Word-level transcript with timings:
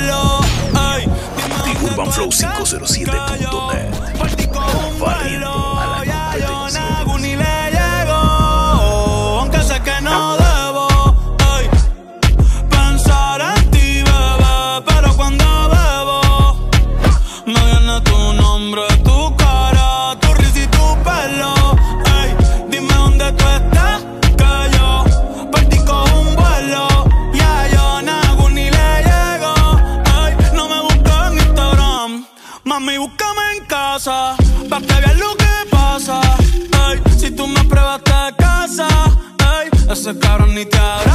hacerlo. 0.00 0.40
Ay, 0.74 1.06
The 1.64 1.86
Urban 1.90 2.12
Flow 2.12 2.30
507.net 2.30 3.89
ese 40.10 40.18
cabrón 40.18 40.54
ni 40.54 40.64
te 40.64 40.76
abre 40.78 41.09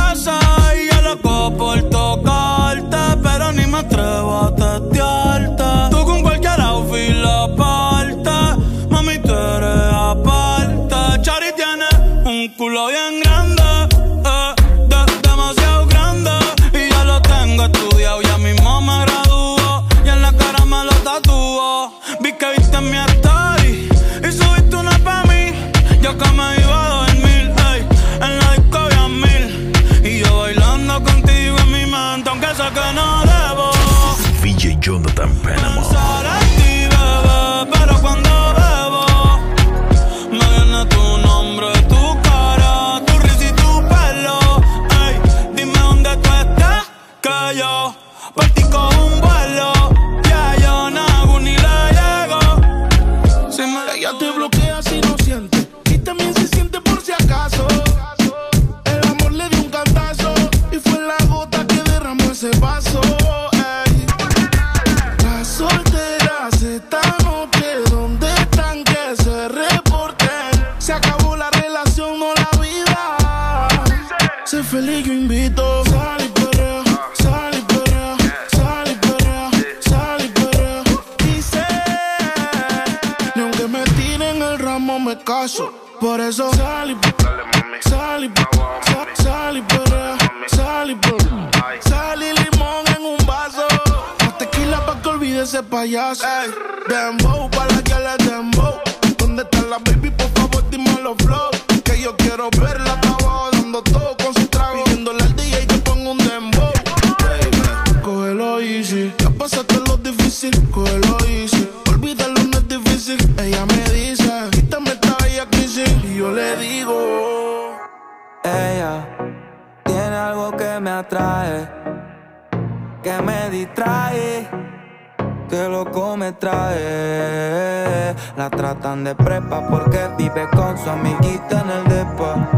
Que 125.49 125.69
loco 125.69 126.17
me 126.17 126.33
trae. 126.33 128.15
La 128.37 128.49
tratan 128.49 129.03
de 129.03 129.15
prepa 129.15 129.67
porque 129.69 130.09
vive 130.17 130.47
con 130.55 130.77
su 130.77 130.89
amiguita 130.89 131.61
en 131.61 131.69
el 131.69 131.83
depa. 131.85 132.49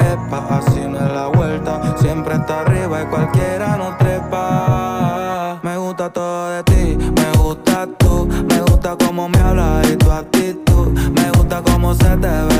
Epa, 0.00 0.58
así 0.58 0.80
no 0.80 0.98
es 0.98 1.12
la 1.12 1.26
vuelta. 1.28 1.80
Siempre 1.98 2.34
está 2.34 2.60
arriba 2.60 3.02
y 3.02 3.06
cualquiera 3.06 3.76
no 3.76 3.96
trepa. 3.96 5.60
Me 5.62 5.76
gusta 5.76 6.12
todo 6.12 6.50
de 6.50 6.62
ti, 6.64 6.96
me 6.98 7.38
gusta 7.38 7.86
tú. 7.98 8.28
Me 8.48 8.60
gusta 8.60 8.96
cómo 9.04 9.28
me 9.28 9.38
hablas 9.38 9.88
y 9.90 9.96
tu 9.96 10.10
actitud. 10.10 10.88
Me 11.10 11.30
gusta 11.32 11.62
cómo 11.62 11.94
se 11.94 12.16
te 12.16 12.28
ve 12.28 12.55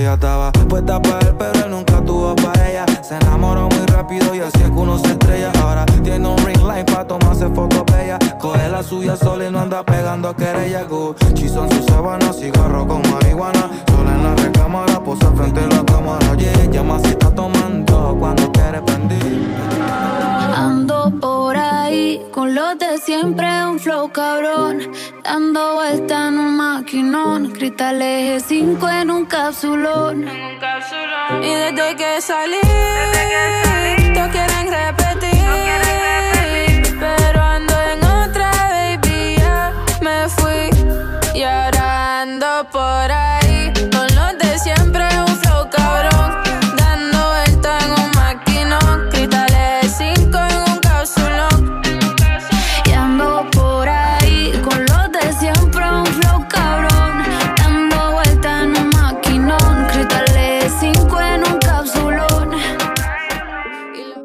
ella 0.00 0.14
estaba 0.14 0.50
puesta 0.52 1.00
para 1.00 1.18
él, 1.26 1.34
pero 1.38 1.64
él 1.64 1.70
nunca 1.70 2.00
tuvo 2.00 2.34
para 2.36 2.70
ella. 2.70 2.86
Se 3.02 3.16
enamoró 3.16 3.68
muy 3.68 3.86
rápido 3.86 4.34
y 4.34 4.40
así 4.40 4.58
es 4.62 4.70
que 4.70 4.70
uno 4.70 4.98
se 4.98 5.12
estrella. 5.12 5.52
Ahora 5.62 5.84
tiene 6.02 6.26
un 6.26 6.38
ring 6.38 6.62
light 6.62 6.90
para 6.90 7.06
tomarse 7.06 7.48
fotos 7.48 7.84
bellas. 7.86 8.18
Coge 8.40 8.68
la 8.68 8.82
suya 8.82 9.16
sola 9.16 9.46
y 9.46 9.50
no 9.50 9.60
anda 9.60 9.82
pegando 9.82 10.28
a 10.28 10.36
querella. 10.36 10.84
Gucci 10.84 11.48
son 11.48 11.70
sus 11.70 11.84
sábanas, 11.86 12.36
cigarro 12.38 12.86
con 12.86 13.02
marihuana. 13.10 13.70
Sola 13.90 14.14
en 14.14 14.22
la 14.22 14.34
recámara, 14.36 15.00
posa 15.00 15.30
frente 15.32 15.60
a 15.60 15.66
la 15.66 15.84
cámara. 15.84 16.34
Yeah, 16.36 16.70
llama 16.70 16.98
si 17.00 17.10
está 17.10 17.30
tomando 17.34 18.16
cuando 18.18 18.50
quiere 18.52 18.80
prendir. 18.82 19.54
Ando 20.56 21.12
por 21.20 21.56
ahí 21.56 22.22
con 22.32 22.54
los 22.54 22.78
de 22.78 22.98
siempre, 22.98 23.46
un 23.66 23.78
flow 23.78 24.10
cabrón. 24.10 24.78
Dando 25.24 25.74
vuelta 25.74 26.28
en 26.28 26.38
un 26.38 26.49
hasta 27.80 27.92
en 29.00 29.10
un 29.10 29.24
cápsulón. 29.24 30.28
Y. 31.42 31.48
Desde 31.48 31.96
que 31.96 32.20
salí 32.20 32.58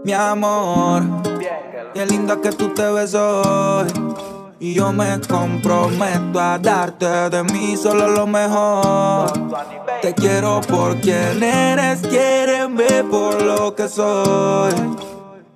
mi 0.05 0.13
amor. 0.13 1.03
Qué 1.93 2.05
linda 2.05 2.39
que 2.39 2.51
tú 2.51 2.69
te 2.73 2.83
ves 2.91 3.15
hoy. 3.15 3.87
Y 4.59 4.75
yo 4.75 4.93
me 4.93 5.19
comprometo 5.27 6.39
a 6.39 6.59
darte 6.59 7.29
de 7.29 7.43
mí 7.43 7.75
solo 7.75 8.09
lo 8.09 8.27
mejor. 8.27 9.33
Te 10.01 10.13
quiero 10.13 10.61
por 10.61 11.01
quien 11.01 11.41
eres, 11.41 12.01
quiéreme 12.01 13.03
por 13.09 13.41
lo 13.41 13.75
que 13.75 13.87
soy. 13.87 14.73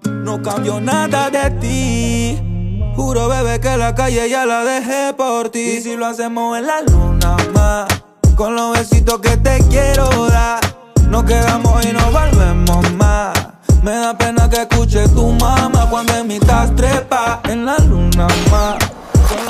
No 0.06 0.42
cambio 0.42 0.82
nada 0.82 1.30
de 1.30 1.52
ti. 1.52 2.94
Juro, 2.96 3.30
bebé, 3.30 3.60
que 3.60 3.78
la 3.78 3.94
calle 3.94 4.28
ya 4.30 4.46
la 4.46 4.64
dejé 4.64 5.14
por 5.14 5.50
ti. 5.50 5.78
Y 5.78 5.82
si 5.82 5.96
lo 5.96 6.08
hacemos 6.08 6.58
en 6.58 6.66
la 6.66 6.82
luna 6.82 7.38
más, 7.54 7.88
con 8.36 8.56
los 8.56 8.78
besitos 8.78 9.20
que 9.20 9.38
te 9.38 9.60
quiero 9.70 10.28
dar, 10.28 10.60
nos 11.08 11.24
quedamos 11.24 11.86
y 11.86 11.94
nos 11.94 12.12
volvemos 12.12 12.92
más. 12.94 13.39
Me 13.82 13.92
da 13.92 14.14
pena 14.14 14.50
que 14.50 14.62
escuche 14.62 15.08
tu 15.10 15.32
mamá 15.34 15.88
cuando 15.90 16.14
en 16.16 16.28
mitad 16.28 16.70
trepa 16.76 17.42
en 17.46 17.66
la 17.66 17.78
luna 17.80 18.28
más. 18.52 18.78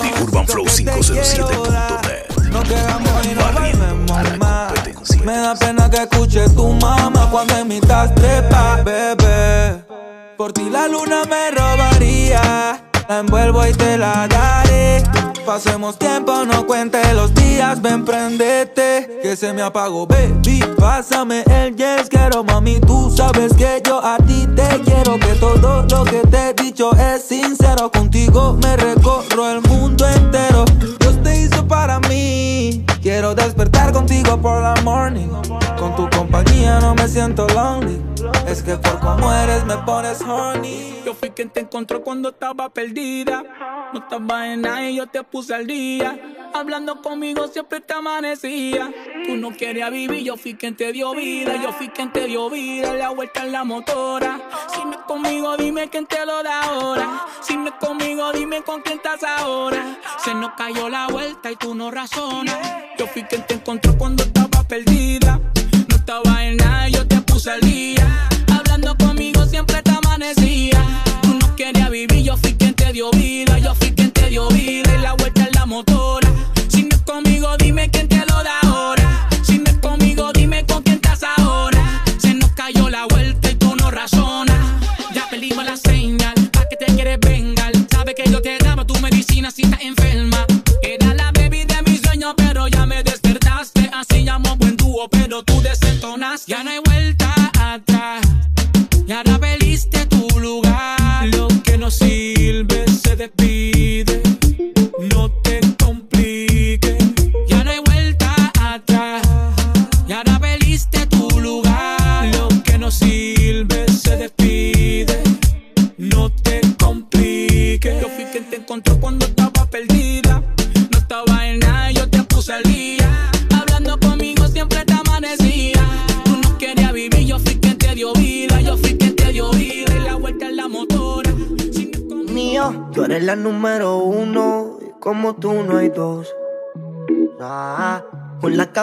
The 0.01 0.23
Urban 0.23 0.47
Flow 0.47 0.65
besitos 0.65 1.09
que 1.09 1.13
te 1.13 1.21
507.net. 1.21 1.45
quiero 1.45 1.63
dar, 1.65 2.51
Nos 2.51 2.63
quedamos 2.63 3.25
y 3.25 3.35
volvemos 3.35 4.23
la 4.23 4.37
más. 4.37 4.73
Me 5.23 5.37
da 5.37 5.55
pena 5.55 5.89
que 5.89 5.97
escuche 6.03 6.49
tu 6.49 6.73
mamá 6.73 7.29
cuando 7.31 7.57
en 7.57 7.67
mitad 7.67 8.13
trepa, 8.13 8.81
bebé. 8.83 9.83
Por 10.37 10.53
ti 10.53 10.69
la 10.69 10.87
luna 10.87 11.23
me 11.29 11.51
robaría. 11.51 12.81
La 13.07 13.19
envuelvo 13.19 13.65
y 13.65 13.73
te 13.73 13.97
la 13.97 14.27
daré. 14.27 15.03
Pasemos 15.49 15.97
tiempo, 15.97 16.45
no 16.45 16.67
cuente 16.67 17.01
los 17.15 17.33
días, 17.33 17.81
ven 17.81 18.05
prendete. 18.05 19.19
Que 19.23 19.35
se 19.35 19.51
me 19.51 19.63
apagó, 19.63 20.05
baby. 20.05 20.63
Pásame 20.77 21.43
el 21.49 21.75
yes, 21.75 22.07
quiero 22.07 22.43
mami. 22.43 22.79
Tú 22.79 23.09
sabes 23.09 23.55
que 23.55 23.81
yo 23.83 23.99
a 23.99 24.17
ti 24.17 24.47
te 24.55 24.79
quiero. 24.81 25.17
Que 25.17 25.33
todo 25.39 25.87
lo 25.89 26.03
que 26.03 26.19
te 26.27 26.49
he 26.49 26.53
dicho 26.53 26.91
es 26.95 27.23
sincero. 27.23 27.89
Contigo 27.89 28.59
me 28.61 28.77
recorro 28.77 29.49
el 29.49 29.61
mundo 29.61 30.07
entero. 30.07 30.65
Hizo 31.39 31.67
para 31.67 31.99
mí. 32.01 32.85
Quiero 33.01 33.33
despertar 33.33 33.93
contigo 33.93 34.41
por 34.41 34.61
la 34.61 34.75
morning. 34.83 35.29
Con 35.77 35.95
tu 35.95 36.09
compañía 36.09 36.79
no 36.81 36.93
me 36.95 37.07
siento 37.07 37.47
lonely. 37.47 38.01
Es 38.45 38.61
que 38.61 38.75
por 38.75 38.99
cómo 38.99 39.31
eres 39.33 39.63
me 39.65 39.77
pones 39.77 40.21
horny. 40.21 41.01
Yo 41.05 41.13
fui 41.13 41.29
quien 41.29 41.49
te 41.49 41.61
encontró 41.61 42.03
cuando 42.03 42.29
estaba 42.29 42.69
perdida. 42.69 43.43
No 43.93 43.99
estaba 43.99 44.51
en 44.51 44.61
nada 44.61 44.89
y 44.89 44.97
yo 44.97 45.07
te 45.07 45.23
puse 45.23 45.55
al 45.55 45.65
día. 45.65 46.19
Hablando 46.53 47.01
conmigo 47.01 47.47
siempre 47.47 47.79
te 47.79 47.93
amanecía. 47.93 48.91
Tú 49.25 49.37
no 49.37 49.55
querías 49.55 49.91
vivir, 49.91 50.23
yo 50.23 50.35
fui 50.35 50.55
quien 50.55 50.75
te 50.75 50.91
dio 50.91 51.13
vida. 51.13 51.55
Yo 51.61 51.71
fui 51.71 51.87
quien 51.87 52.11
te 52.11 52.25
dio 52.25 52.49
vida, 52.49 52.93
la 52.93 53.09
vuelta 53.11 53.45
en 53.45 53.53
la 53.53 53.63
motora. 53.63 54.41
Si 54.73 54.83
no 54.83 54.91
es 54.91 54.97
conmigo, 55.07 55.55
dime 55.55 55.89
quién 55.89 56.05
te 56.05 56.25
lo 56.25 56.43
da 56.43 56.63
ahora. 56.63 57.25
Si 57.41 57.55
no 57.55 57.67
es 57.67 57.75
conmigo, 57.75 58.31
dime 58.33 58.61
con 58.63 58.81
quién 58.81 58.97
estás 58.97 59.23
ahora. 59.23 59.97
Se 60.23 60.33
nos 60.33 60.51
cayó 60.53 60.89
la 60.89 61.07
vuelta 61.07 61.28
y 61.51 61.55
tú 61.55 61.75
no 61.75 61.91
razonas. 61.91 62.57
Yo 62.97 63.07
fui 63.07 63.23
quien 63.23 63.45
te 63.45 63.53
encontró 63.55 63.97
cuando 63.97 64.23
estaba 64.23 64.63
perdida. 64.63 65.39
No 65.87 65.95
estaba 65.95 66.45
en 66.45 66.57
nada 66.57 66.89
yo 66.89 67.07
te 67.07 67.21
puse 67.21 67.51
al 67.51 67.61
día. 67.61 68.28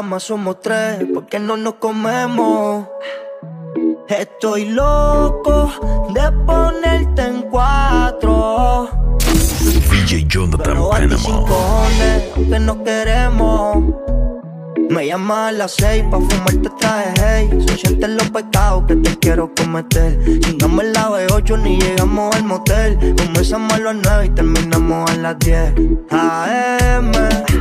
Cama 0.07 0.21
somos 0.21 0.61
tres, 0.61 1.05
porque 1.13 1.41
no 1.41 1.57
nos 1.57 1.75
comemos. 1.75 2.87
Estoy 4.09 4.67
loco 4.67 5.73
de 6.15 6.31
ponerte 6.47 7.23
en 7.23 7.43
cuatro. 7.51 8.89
DJ 9.91 10.27
Jonathan 10.29 10.79
Panama. 10.89 11.47
aunque 12.37 12.59
no 12.61 12.85
queremos. 12.85 14.16
Me 14.89 15.07
llama 15.07 15.49
a 15.49 15.53
las 15.53 15.73
seis 15.73 16.05
pa' 16.11 16.19
fumarte 16.19 16.71
traje 16.79 17.13
hey. 17.21 17.49
Son 17.67 17.79
siete 17.79 18.09
los 18.09 18.31
pecados 18.31 18.85
que 18.87 18.97
te 18.97 19.19
quiero 19.19 19.53
cometer. 19.55 20.19
Chingamos 20.41 20.85
la 20.85 21.11
B8 21.11 21.63
ni 21.63 21.79
llegamos 21.81 22.35
al 22.37 22.45
motel. 22.45 22.99
Comenzamos 23.17 23.73
a 23.73 23.79
las 23.79 23.95
nueve 23.97 24.27
y 24.27 24.29
terminamos 24.31 25.11
a 25.11 25.17
las 25.17 25.39
10 25.41 25.75
AM 26.11 27.13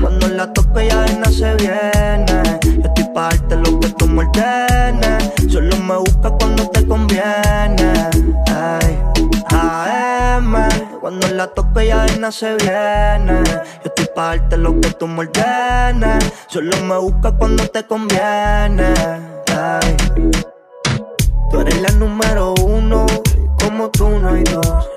Cuando 0.01 0.27
la 0.29 0.53
toque 0.53 0.87
ya 0.87 1.05
no 1.17 1.31
se 1.31 1.55
viene. 1.55 2.43
Yo 2.63 2.81
estoy 2.83 3.05
pa' 3.13 3.29
darte 3.29 3.55
lo 3.55 3.79
que 3.79 3.89
tú 3.89 4.07
me 4.07 4.23
ordenes. 4.25 5.31
Solo 5.51 5.75
me 5.77 5.97
buscas 5.97 6.33
cuando 6.39 6.69
te 6.69 6.85
conviene. 6.85 7.93
Ay. 8.47 8.97
AM 9.49 10.74
Cuando 11.05 11.27
la 11.27 11.45
toque 11.45 11.85
ya 11.85 12.03
no 12.19 12.31
se 12.31 12.55
viene. 12.55 13.43
Yo 13.45 13.61
estoy 13.85 14.07
pa' 14.15 14.37
darte 14.37 14.57
lo 14.57 14.81
que 14.81 14.89
tú 14.89 15.07
me 15.07 15.29
Solo 16.47 16.77
me 16.77 16.97
buscas 16.97 17.33
cuando 17.37 17.63
te 17.67 17.85
conviene. 17.85 18.91
Tú 21.51 21.59
eres 21.59 21.79
la 21.79 21.91
número 21.99 22.55
uno 22.55 23.05
como 23.59 23.91
tú 23.91 24.09
no 24.09 24.29
hay 24.29 24.43
dos. 24.45 24.89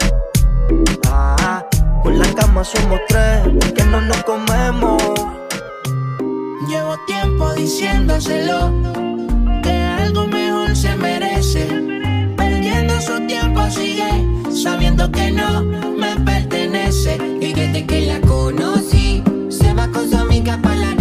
Ah, 1.10 1.62
Con 2.02 2.18
la 2.18 2.26
cama 2.32 2.64
somos 2.64 3.00
tres 3.08 3.42
porque 3.60 3.84
no 3.84 4.00
nos 4.00 4.24
comemos. 4.24 5.02
Llevo 6.70 6.96
tiempo 7.06 7.52
diciéndoselo 7.52 8.72
que 9.62 9.72
algo 10.00 10.26
mejor 10.26 10.74
se 10.74 10.96
merece. 10.96 11.66
Perdiendo 12.34 12.98
su 12.98 13.26
tiempo 13.26 13.60
sigue 13.70 14.08
sabiendo 14.50 15.10
que 15.12 15.30
no 15.30 15.97
Y 16.90 17.52
desde 17.52 17.84
que 17.84 18.00
la 18.06 18.18
conocí, 18.22 19.22
se 19.50 19.74
va 19.74 19.88
con 19.88 20.08
su 20.08 20.16
amiga 20.16 20.58
para 20.62 20.74
la 20.74 20.97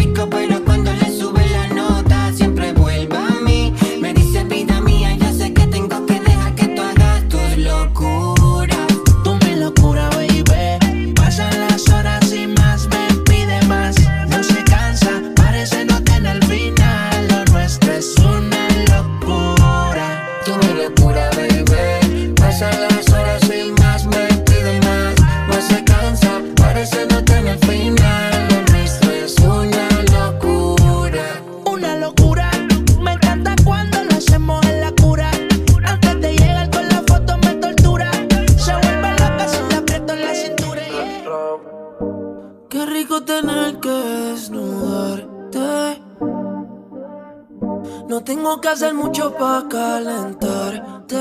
No 48.08 48.24
tengo 48.24 48.62
que 48.62 48.70
hacer 48.70 48.94
mucho 48.94 49.34
para 49.36 49.68
calentarte. 49.68 51.18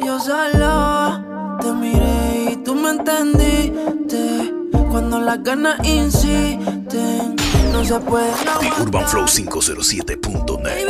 Yo 0.00 0.20
solo 0.20 1.30
te 1.60 1.68
entendiste. 2.90 4.54
Cuando 4.90 5.20
las 5.20 5.42
ganas 5.42 5.78
insisten, 5.86 7.36
no 7.72 7.84
se 7.84 7.98
puede. 8.00 8.32
The 8.60 8.82
Urban 8.82 9.06
Flow 9.08 9.24
507.net. 9.24 10.86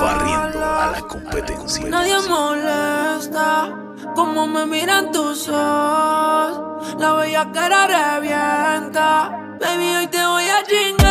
Barriendo 0.00 0.64
a 0.64 0.90
la 0.92 1.00
competencia. 1.08 1.86
Nadie 1.86 2.16
molesta 2.28 3.74
como 4.14 4.46
me 4.46 4.66
miran 4.66 5.10
tus 5.12 5.48
ojos. 5.48 6.96
La 6.98 7.14
bella 7.14 7.50
cara 7.52 7.86
revienta. 7.86 9.56
Baby, 9.60 9.96
hoy 9.96 10.06
te 10.06 10.24
voy 10.24 10.44
a 10.44 10.62
chingar. 10.64 11.03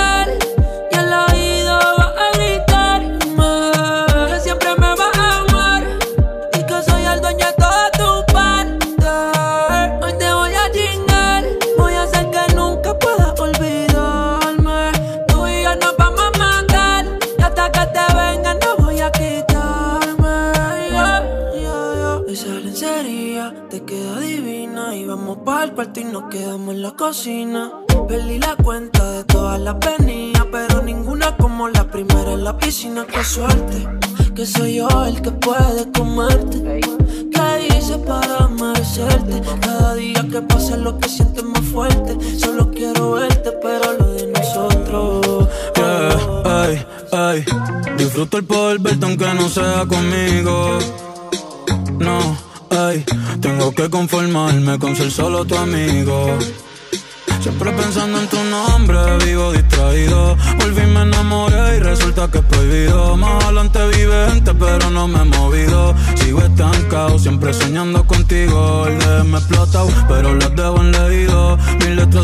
Y 25.95 26.03
nos 26.05 26.23
quedamos 26.29 26.73
en 26.73 26.81
la 26.81 26.91
cocina. 26.91 27.71
Perdí 28.07 28.39
la 28.39 28.55
cuenta 28.55 29.11
de 29.11 29.23
todas 29.25 29.59
las 29.59 29.75
venidas, 29.79 30.45
pero 30.51 30.81
ninguna 30.81 31.35
como 31.37 31.67
la 31.69 31.85
primera 31.85 32.33
en 32.33 32.43
la 32.43 32.57
piscina. 32.57 33.05
Qué 33.05 33.23
suerte, 33.23 33.87
que 34.35 34.45
soy 34.45 34.75
yo 34.75 34.87
el 35.05 35.21
que 35.21 35.31
puede 35.31 35.91
comerte. 35.91 36.81
¿Qué 37.31 37.67
hice 37.77 37.97
para 37.99 38.47
merecerte? 38.47 39.41
Cada 39.61 39.95
día 39.95 40.25
que 40.31 40.41
pasa 40.41 40.77
lo 40.77 40.97
que 40.97 41.09
sientes 41.09 41.43
más 41.43 41.63
fuerte. 41.63 42.17
Solo 42.39 42.71
quiero 42.71 43.11
verte, 43.11 43.51
pero 43.61 43.93
lo 43.93 44.13
de 44.13 44.27
nosotros. 44.27 45.49
Yeah, 45.75 46.43
ay, 46.45 46.85
ay. 47.11 47.45
Disfruto 47.97 48.37
el 48.37 48.45
poder 48.45 48.79
verte 48.79 49.05
aunque 49.05 49.33
no 49.33 49.47
sea 49.47 49.85
conmigo. 49.85 50.79
No, 51.99 52.35
Tengo 53.39 53.71
que 53.71 53.87
conformarme 53.87 54.79
con 54.79 54.95
ser 54.95 55.11
solo 55.11 55.45
tu 55.45 55.55
amigo. 55.55 56.25
Siempre 57.39 57.71
pensando 57.71 58.17
en 58.19 58.27
tu 58.27 58.43
nombre, 58.45 58.97
vivo 59.23 59.51
distraído. 59.51 60.35
Volví, 60.57 60.81
me 60.87 61.03
enamoré 61.03 61.77
y 61.77 61.79
resulta 61.81 62.31
que 62.31 62.39
es 62.39 62.45
prohibido. 62.45 63.15
Más 63.15 63.43
adelante 63.43 63.79
vive 63.95 64.27
gente, 64.31 64.55
pero 64.55 64.89
no 64.89 65.07
me 65.07 65.21
he 65.21 65.25
movido. 65.25 65.93
Sigo 66.15 66.41
estancado, 66.41 67.19
siempre 67.19 67.53
soñando 67.53 68.07
contigo. 68.07 68.87
El 68.87 68.97
de 68.97 69.23
me 69.23 69.37
explotado, 69.37 69.89
pero 70.07 70.33
las 70.33 70.55
dejo 70.55 70.81
en. 70.81 71.02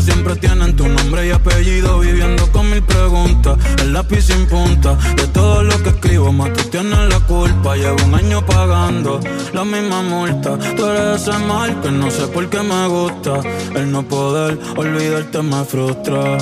Siempre 0.02 0.34
tienen 0.36 0.74
tu 0.76 0.88
nombre 0.88 1.26
y 1.26 1.30
apellido. 1.30 1.98
Viviendo 2.00 2.50
con 2.52 2.70
mil 2.70 2.82
preguntas, 2.82 3.58
el 3.80 3.92
lápiz 3.92 4.22
sin 4.22 4.46
punta. 4.46 4.94
De 5.16 5.26
todo 5.28 5.62
lo 5.62 5.82
que 5.82 5.90
escribo, 5.90 6.32
más 6.32 6.52
tú 6.54 6.64
tienes 6.70 6.98
la 7.08 7.20
culpa. 7.20 7.76
Llevo 7.76 8.02
un 8.04 8.14
año 8.14 8.44
pagando 8.44 9.20
la 9.52 9.64
misma 9.64 10.02
multa. 10.02 10.58
Tú 10.76 10.86
eres 10.86 11.22
ese 11.22 11.38
mal 11.38 11.80
que 11.80 11.90
no 11.90 12.10
sé 12.10 12.26
por 12.28 12.48
qué 12.48 12.62
me 12.62 12.88
gusta. 12.88 13.40
El 13.74 13.92
no 13.92 14.02
poder 14.02 14.58
olvidarte 14.76 15.42
me 15.42 15.64
frustra. 15.64 16.38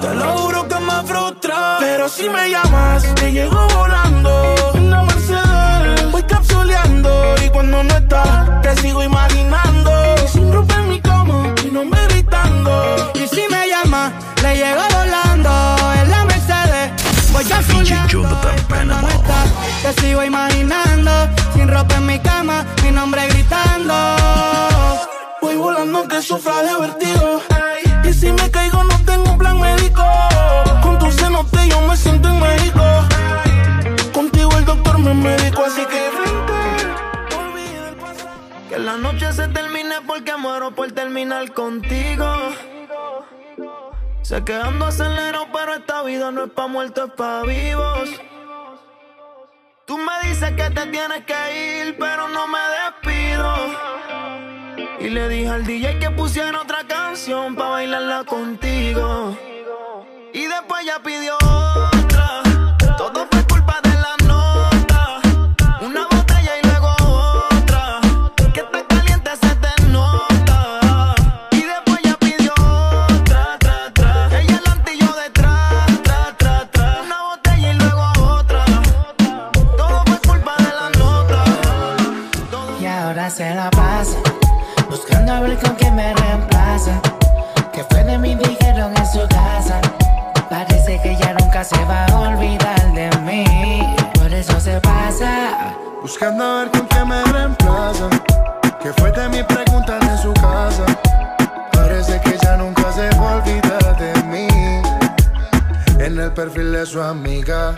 Te 0.00 0.14
lo 0.14 0.24
juro 0.38 0.68
que 0.68 0.80
me 0.80 1.02
frustra. 1.04 1.76
Pero 1.80 2.08
si 2.08 2.28
me 2.28 2.50
llamas, 2.50 3.14
te 3.14 3.32
llego 3.32 3.66
volando. 3.76 4.54
En 4.74 4.90
la 4.90 5.02
Mercedes, 5.04 6.10
voy 6.10 6.22
capsuleando. 6.24 7.10
Y 7.44 7.50
cuando 7.50 7.84
no 7.84 7.94
estás, 7.94 8.62
te 8.62 8.76
sigo 8.82 9.02
imaginando. 9.02 9.90
Y 10.24 10.28
sin 10.28 10.52
romper 10.52 10.82
mi 10.82 11.00
cama, 11.00 11.54
mi 11.64 11.70
nombre 11.70 12.07
Y 13.14 13.26
si 13.26 13.42
me 13.50 13.68
llama, 13.68 14.12
le 14.42 14.56
llego 14.56 14.82
volando 14.92 15.76
en 15.94 16.10
la 16.10 16.24
Mercedes. 16.24 17.32
Voy 17.32 17.42
estás, 17.42 17.64
te 19.82 20.00
sigo 20.00 20.22
imaginando. 20.24 21.10
Sin 21.54 21.68
ropa 21.68 21.96
en 21.96 22.06
mi 22.06 22.18
cama, 22.18 22.64
mi 22.82 22.90
nombre 22.90 23.26
gritando. 23.28 23.94
Voy 25.40 25.56
volando 25.56 26.06
que 26.08 26.22
sufra 26.22 26.62
de 26.62 26.76
vertigo. 26.80 27.40
Y 28.04 28.12
si 28.12 28.32
me 28.32 28.50
caigo, 28.50 28.82
no 28.84 28.98
tengo 29.04 29.32
un 29.32 29.38
plan 29.38 29.58
médico. 29.60 30.04
Con 30.82 30.98
tu 30.98 31.10
cenote 31.10 31.68
yo 31.68 31.80
me 31.82 31.96
siento 31.96 32.28
en 32.28 32.40
México. 32.40 32.84
Contigo 34.12 34.50
el 34.58 34.64
doctor 34.64 34.98
me 34.98 35.14
médico, 35.14 35.64
así 35.64 35.84
que 35.86 36.17
la 38.88 38.96
noche 38.96 39.30
se 39.34 39.46
termine 39.48 39.96
porque 40.06 40.34
muero 40.36 40.70
por 40.70 40.90
terminar 40.92 41.52
contigo. 41.52 42.26
Sé 44.22 44.42
que 44.44 44.54
ando 44.54 44.86
acelerado, 44.86 45.46
pero 45.52 45.74
esta 45.74 46.02
vida 46.04 46.30
no 46.30 46.44
es 46.44 46.50
pa' 46.52 46.68
muertos, 46.68 47.10
es 47.10 47.14
pa' 47.14 47.42
vivos. 47.42 48.08
Tú 49.84 49.98
me 49.98 50.14
dices 50.26 50.52
que 50.52 50.70
te 50.70 50.86
tienes 50.86 51.22
que 51.26 51.40
ir, 51.68 51.98
pero 51.98 52.28
no 52.28 52.46
me 52.46 52.62
despido. 52.78 53.54
Y 55.00 55.10
le 55.10 55.28
dije 55.28 55.50
al 55.50 55.66
DJ 55.66 55.98
que 55.98 56.10
pusiera 56.10 56.58
otra 56.58 56.82
canción 56.86 57.56
pa' 57.56 57.68
bailarla 57.68 58.24
contigo. 58.24 59.36
Y 60.32 60.46
después 60.46 60.86
ya 60.86 60.98
pidió 61.02 61.36
se 83.26 83.52
la 83.52 83.68
pasa 83.70 84.16
buscando 84.88 85.32
a 85.32 85.40
ver 85.40 85.58
con 85.58 85.74
quién 85.74 85.94
me 85.96 86.14
reemplaza. 86.14 87.00
Que 87.72 87.82
fue 87.84 88.04
de 88.04 88.16
mí, 88.16 88.34
dijeron 88.36 88.96
en 88.96 89.06
su 89.06 89.26
casa. 89.28 89.80
Parece 90.48 91.00
que 91.02 91.16
ya 91.16 91.34
nunca 91.34 91.64
se 91.64 91.76
va 91.84 92.06
a 92.06 92.20
olvidar 92.20 92.92
de 92.94 93.10
mí. 93.26 93.44
Por 94.14 94.32
eso 94.32 94.58
se 94.60 94.80
pasa. 94.80 95.74
Buscando 96.00 96.44
a 96.44 96.58
ver 96.60 96.70
con 96.70 96.86
quién 96.86 97.08
me 97.08 97.22
reemplaza. 97.24 98.08
Que 98.80 98.92
fue 98.92 99.10
de 99.10 99.28
mi 99.28 99.42
pregunta 99.42 99.98
en 100.00 100.18
su 100.18 100.32
casa. 100.34 100.86
Parece 101.72 102.20
que 102.20 102.38
ya 102.42 102.56
nunca 102.56 102.92
se 102.92 103.10
va 103.18 103.32
a 103.32 103.36
olvidar 103.36 103.98
de 103.98 104.22
mí. 104.24 104.48
En 105.98 106.18
el 106.18 106.32
perfil 106.32 106.72
de 106.72 106.86
su 106.86 107.02
amiga. 107.02 107.74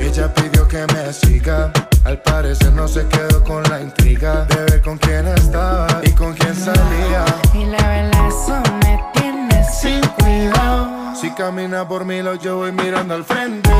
Ella 0.00 0.32
pidió 0.34 0.66
que 0.66 0.86
me 0.94 1.12
siga. 1.12 1.72
Al 2.04 2.20
parecer 2.22 2.72
no 2.72 2.88
se 2.88 3.06
quedó 3.06 3.44
con 3.44 3.62
la 3.64 3.80
intriga 3.80 4.46
de 4.46 4.56
ver 4.64 4.80
con 4.80 4.96
quién 4.98 5.28
estaba 5.28 5.86
y 6.02 6.10
con 6.12 6.32
quién 6.34 6.54
salía. 6.54 7.24
Y 7.52 7.66
la 7.66 7.88
velazo 7.88 8.62
me 8.82 9.04
tiene 9.14 9.64
sin 9.64 10.00
cuidado. 10.18 11.14
Si 11.14 11.30
camina 11.32 11.86
por 11.86 12.06
mí, 12.06 12.22
lo 12.22 12.34
yo 12.36 12.56
voy 12.56 12.72
mirando 12.72 13.14
al 13.14 13.24
frente. 13.24 13.70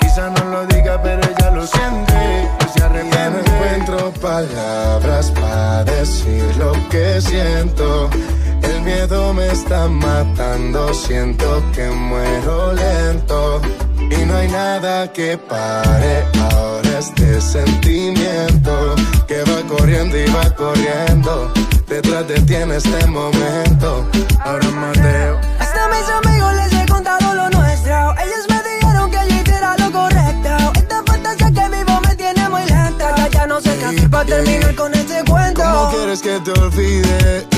Quizá 0.00 0.30
no 0.30 0.44
lo 0.50 0.66
diga, 0.66 1.02
pero 1.02 1.20
ella 1.22 1.50
lo 1.50 1.66
siente. 1.66 2.48
Y 2.64 2.78
se 2.78 2.84
arrepiente. 2.84 3.30
No 3.30 3.38
encuentro 3.38 4.10
palabras 4.22 5.30
para 5.32 5.84
decir 5.84 6.44
lo 6.56 6.72
que 6.88 7.20
siento. 7.20 8.08
El 8.62 8.80
miedo 8.82 9.34
me 9.34 9.48
está 9.48 9.86
matando, 9.88 10.94
siento 10.94 11.62
que 11.74 11.90
muero 11.90 12.72
lento. 12.72 13.60
Y 14.10 14.24
no 14.26 14.36
hay 14.36 14.48
nada 14.48 15.12
que 15.12 15.36
pare 15.36 16.24
ahora 16.50 16.98
este 16.98 17.40
sentimiento 17.40 18.94
que 19.26 19.42
va 19.42 19.62
corriendo 19.68 20.16
y 20.16 20.26
va 20.30 20.50
corriendo. 20.54 21.52
Detrás 21.86 22.26
de 22.28 22.40
ti 22.40 22.54
en 22.54 22.72
este 22.72 23.06
momento. 23.06 24.06
Ahora 24.44 24.70
Mateo. 24.70 25.38
Hasta 25.58 25.88
mis 25.88 26.08
amigos 26.20 26.54
les 26.54 26.72
he 26.72 26.86
contado 26.86 27.34
lo 27.34 27.50
nuestro. 27.50 28.14
Ellos 28.24 28.44
me 28.48 28.62
dijeron 28.70 29.10
que 29.10 29.18
yo 29.28 29.40
hiciera 29.42 29.76
lo 29.78 29.92
correcto. 29.92 30.72
Esta 30.74 31.02
fantasía 31.04 31.50
que 31.50 31.76
vivo 31.76 32.00
me 32.06 32.16
tiene 32.16 32.48
muy 32.48 32.64
lenta. 32.66 33.14
Ya, 33.16 33.28
ya 33.28 33.46
no 33.46 33.60
sé 33.60 33.76
qué 33.78 33.84
hacer 33.84 34.10
para 34.10 34.24
terminar 34.24 34.74
con 34.74 34.94
este 34.94 35.24
cuento. 35.24 35.62
¿Cómo 35.62 35.90
quieres 35.90 36.20
que 36.22 36.40
te 36.40 36.52
olvide? 36.52 37.57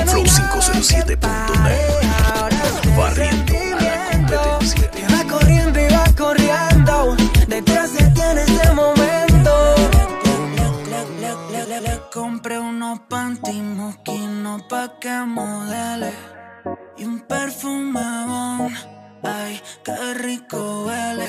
The 0.00 0.06
Urban 0.06 0.08
Flow 0.08 0.24
507. 0.24 1.16
507.net. 1.16 2.96
Barriendo 2.96 3.52
a 3.52 3.80
la 3.80 4.10
competencia. 4.10 4.90
Va 5.12 5.24
corriendo 5.28 5.78
y 5.80 5.88
va 5.92 6.04
corriendo. 6.16 7.16
Detrás 7.46 7.92
de 7.92 8.06
ti 8.10 8.20
en 8.20 8.38
este 8.38 8.72
momento. 8.72 9.74
Le, 11.82 12.00
compré 12.12 12.58
unos 12.58 13.00
panty 13.08 13.60
mosquinos 13.60 14.62
pa' 14.68 14.98
que 15.00 15.10
modele 15.26 16.12
y 16.98 17.04
un 17.04 17.20
perfume 17.20 18.00
bon. 18.26 18.72
Ay, 19.22 19.60
qué 19.84 20.14
rico 20.14 20.84
huele. 20.86 21.28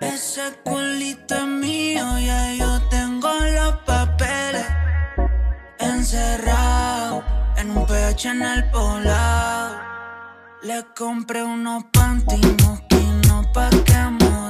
Ese 0.00 0.42
culito 0.64 1.36
es 1.36 1.46
mío, 1.46 2.18
ya 2.18 2.54
yo 2.54 2.80
tengo 2.88 3.28
los 3.28 3.76
papeles 3.84 4.66
encerrado 5.78 7.39
un 7.74 7.86
pecho 7.86 8.30
en 8.30 8.42
el 8.42 8.70
poblado. 8.70 9.76
Le 10.62 10.84
compré 10.96 11.42
unos 11.42 11.84
panty 11.92 12.40
mosquinos 12.62 13.46
pa' 13.54 13.70
que 13.84 14.49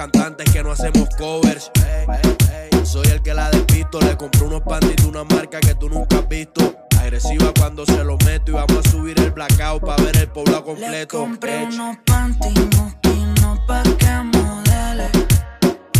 cantantes 0.00 0.50
que 0.50 0.62
no 0.62 0.72
hacemos 0.72 1.10
covers. 1.18 1.70
Ey, 1.84 2.06
ey, 2.08 2.36
ey. 2.54 2.68
Yo 2.72 2.86
soy 2.86 3.06
el 3.08 3.20
que 3.20 3.34
la 3.34 3.50
despisto. 3.50 4.00
Le 4.00 4.16
compré 4.16 4.44
unos 4.44 4.62
de 4.64 5.06
una 5.06 5.24
marca 5.24 5.60
que 5.60 5.74
tú 5.74 5.90
nunca 5.90 6.16
has 6.20 6.28
visto. 6.28 6.74
Agresiva 6.98 7.52
cuando 7.58 7.84
se 7.84 8.02
lo 8.02 8.16
meto. 8.24 8.50
Y 8.52 8.54
vamos 8.54 8.78
a 8.82 8.90
subir 8.90 9.20
el 9.20 9.30
blackout 9.30 9.84
para 9.84 10.02
ver 10.02 10.16
el 10.16 10.28
poblado 10.28 10.60
Le 10.60 10.64
completo. 10.64 11.18
compré 11.18 11.64
Ech. 11.64 11.74
unos 11.74 11.96
panty 12.06 12.48
mosquinos 12.78 13.58
pa' 13.66 13.82
que 13.98 14.10
modele 14.32 15.10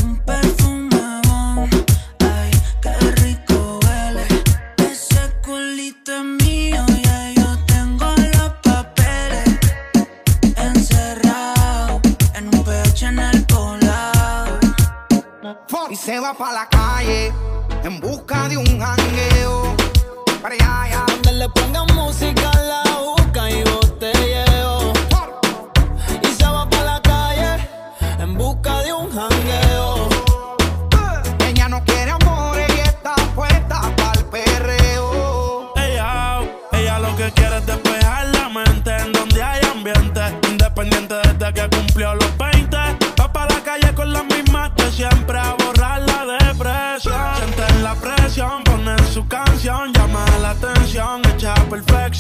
Un 0.02 0.16
perfume 0.24 0.59
se 16.10 16.18
va 16.18 16.34
pa' 16.34 16.50
la 16.50 16.66
calle 16.68 17.32
en 17.84 18.00
busca 18.00 18.48
de 18.48 18.56
un 18.56 18.66
jangueo. 18.66 19.76
Para 20.42 20.54
allá. 20.56 21.04
Donde 21.06 21.32
le 21.34 21.48
pongan 21.50 21.86
música 21.94 22.50
la 22.72 22.82
busca 22.98 23.48
y 23.48 23.62
botelleo. 23.62 24.44
Y 24.46 24.49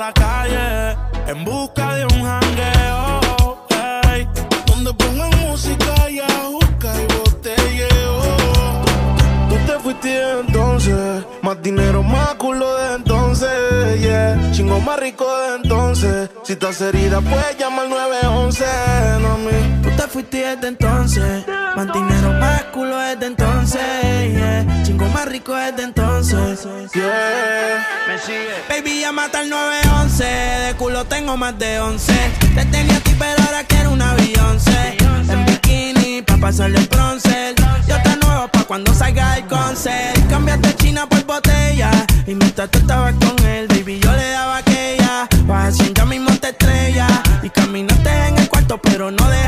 la 0.00 0.12
calle 0.14 0.96
en 1.26 1.44
busca 1.44 1.94
de 1.96 2.04
un 2.06 2.22
jangueo. 2.24 3.20
Donde 4.66 4.94
pongan 4.94 5.30
música 5.40 5.94
y 6.08 6.20
busca 6.50 6.88
y 7.02 7.06
botelleo. 7.18 8.22
Tú 9.50 9.56
te 9.66 9.78
fuiste 9.78 10.40
entonces, 10.40 11.24
más 11.42 11.62
dinero, 11.62 12.02
más 12.02 12.34
culo 12.36 12.66
de 12.78 12.94
entonces, 12.94 14.00
yeah. 14.00 14.50
Chingo 14.52 14.80
más 14.80 14.98
rico 14.98 15.26
de 15.40 15.56
entonces. 15.56 16.30
Si 16.44 16.54
estás 16.54 16.80
herida, 16.80 17.20
puedes 17.20 17.58
llamar 17.58 17.90
911, 17.90 18.64
no. 19.20 19.36
Tú 19.82 19.96
te 19.96 20.08
fuiste 20.08 20.38
desde 20.38 20.68
entonces, 20.68 21.44
más 21.76 21.92
dinero, 21.92 22.32
más 22.40 22.62
culo 22.72 22.96
desde 22.96 23.26
entonces, 23.26 23.39
yeah. 23.72 24.82
Chingo 24.82 25.06
más 25.08 25.26
rico 25.26 25.54
desde 25.54 25.84
entonces. 25.84 26.66
Yeah. 26.94 27.86
Baby, 28.68 29.00
ya 29.00 29.12
mata 29.12 29.42
el 29.42 29.50
911, 29.50 30.24
de 30.24 30.74
culo 30.76 31.04
tengo 31.04 31.36
más 31.36 31.58
de 31.58 31.80
11. 31.80 32.12
Te 32.54 32.64
tenía 32.66 32.96
a 32.96 33.00
ti, 33.00 33.14
pero 33.18 33.42
ahora 33.44 33.64
quiero 33.64 33.92
una 33.92 34.14
Beyoncé. 34.14 34.96
En 35.28 35.46
bikini, 35.46 36.22
pa' 36.22 36.36
pasarle 36.38 36.78
el 36.78 36.86
bronce. 36.88 37.54
Yo 37.86 37.96
te 38.02 38.16
nuevo 38.16 38.48
pa' 38.48 38.64
cuando 38.64 38.92
salga 38.94 39.36
el 39.36 39.46
concert. 39.46 40.28
Cambiaste 40.28 40.74
China 40.76 41.06
por 41.08 41.24
botella. 41.24 41.90
Y 42.26 42.34
mientras 42.34 42.70
tú 42.70 42.78
estabas 42.78 43.14
con 43.14 43.46
él, 43.46 43.68
baby, 43.68 44.00
yo 44.00 44.12
le 44.12 44.30
daba 44.30 44.58
aquella. 44.58 45.28
Vas 45.46 45.74
haciendo 45.74 46.00
ya 46.00 46.06
mismo 46.06 46.30
te 46.38 46.48
estrella. 46.48 47.06
Y 47.42 47.50
caminaste 47.50 48.10
en 48.28 48.38
el 48.38 48.48
cuarto, 48.48 48.78
pero 48.78 49.10
no 49.10 49.28
dejaste 49.28 49.39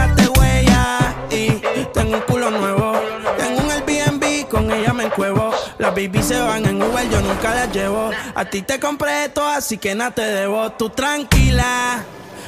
Las 5.92 6.00
baby 6.00 6.22
se 6.22 6.40
van 6.40 6.64
en 6.64 6.83
Uber, 6.83 7.07
yo 7.11 7.20
nunca 7.20 7.55
las 7.55 7.70
llevo. 7.70 8.11
A 8.35 8.46
ti 8.46 8.62
te 8.62 8.81
compré 8.81 9.26
esto, 9.26 9.46
así 9.46 9.76
que 9.76 9.94
nada 9.94 10.11
te 10.11 10.22
debo. 10.22 10.72
Tú 10.72 10.88
tranquila, 10.88 12.02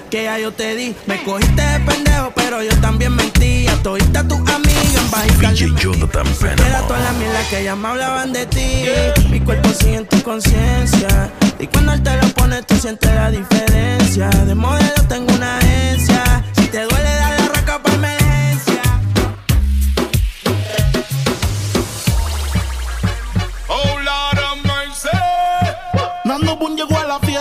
que 0.09 0.25
ya 0.25 0.39
yo 0.39 0.51
te 0.53 0.75
di. 0.75 0.97
Me 1.05 1.23
cogiste 1.25 1.61
de 1.61 1.81
pendejo, 1.81 2.33
pero 2.35 2.63
yo 2.63 2.75
también 2.81 3.15
mentí. 3.15 3.67
A 3.69 3.75
todita 3.83 4.27
tus 4.27 4.39
amigas 4.51 4.95
en 4.97 5.11
bajita. 5.11 5.51
DJ 5.53 5.75
Jonathan 5.77 6.27
Era 6.27 6.57
Panama. 6.57 6.89
toda 6.89 7.01
la 7.01 7.13
mierda 7.13 7.49
que 7.51 7.61
ellas 7.61 7.77
me 7.77 7.89
hablaban 7.89 8.33
de 8.33 8.47
ti. 8.47 8.85
Mi 9.29 9.41
cuerpo 9.41 9.69
sigue 9.75 9.97
en 9.97 10.07
tu 10.07 10.23
conciencia. 10.23 11.31
Y 11.59 11.67
cuando 11.67 11.93
él 11.93 12.03
te 12.03 12.17
lo 12.17 12.29
pone, 12.29 12.63
tú 12.63 12.77
sientes 12.77 13.15
la 13.15 13.31
diferencia. 13.31 14.31
De 14.31 14.55
modelo 14.55 15.03
tengo 15.07 15.35
una 15.35 15.59
agencia. 15.59 16.34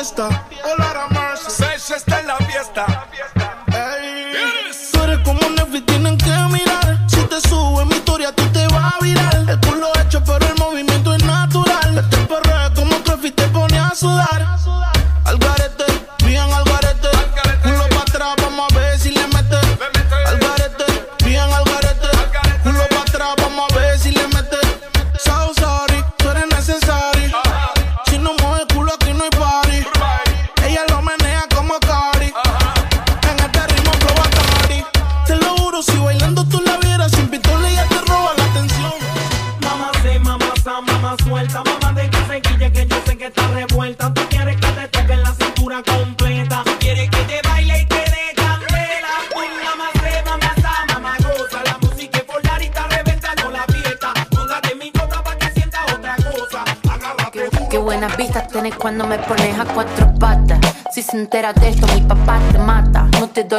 Llegó 0.04 0.24
a 0.24 0.30
la 0.30 0.44
fiesta. 0.50 0.76
Lord 0.78 0.98
of 0.98 1.12
mercy. 1.12 1.52
Sesh 1.52 1.96
está 1.96 2.20
en 2.20 2.28
la 2.28 2.38
fiesta. 2.38 2.86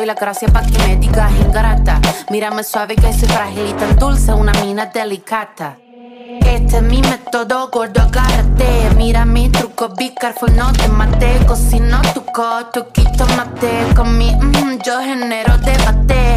Doy 0.04 0.06
la 0.06 0.14
gracia 0.14 0.48
para 0.48 0.66
que 0.66 0.78
me 0.78 0.96
digas 0.96 1.32
ingrata. 1.40 2.00
Mírame 2.30 2.62
suave 2.62 2.94
que 2.94 3.12
soy 3.12 3.28
frágil 3.28 3.68
y 3.68 3.72
tan 3.72 3.96
dulce, 3.96 4.32
una 4.34 4.52
mina 4.62 4.86
delicata. 4.86 5.78
Este 6.40 6.76
es 6.76 6.82
mi 6.82 7.00
método, 7.00 7.70
gordo, 7.70 8.02
agárrate. 8.02 8.90
Mira 8.96 9.24
mi 9.24 9.48
truco, 9.48 9.88
be 9.96 10.12
careful, 10.14 10.54
no 10.54 10.72
te 10.72 10.88
mate. 10.88 11.38
Cocino 11.46 12.00
tu 12.12 12.24
coto, 12.26 12.90
quito 12.92 13.26
mate. 13.36 13.94
Con 13.96 14.18
mi 14.18 14.34
mm, 14.34 14.78
yo 14.84 15.00
genero 15.00 15.56
debate. 15.58 16.33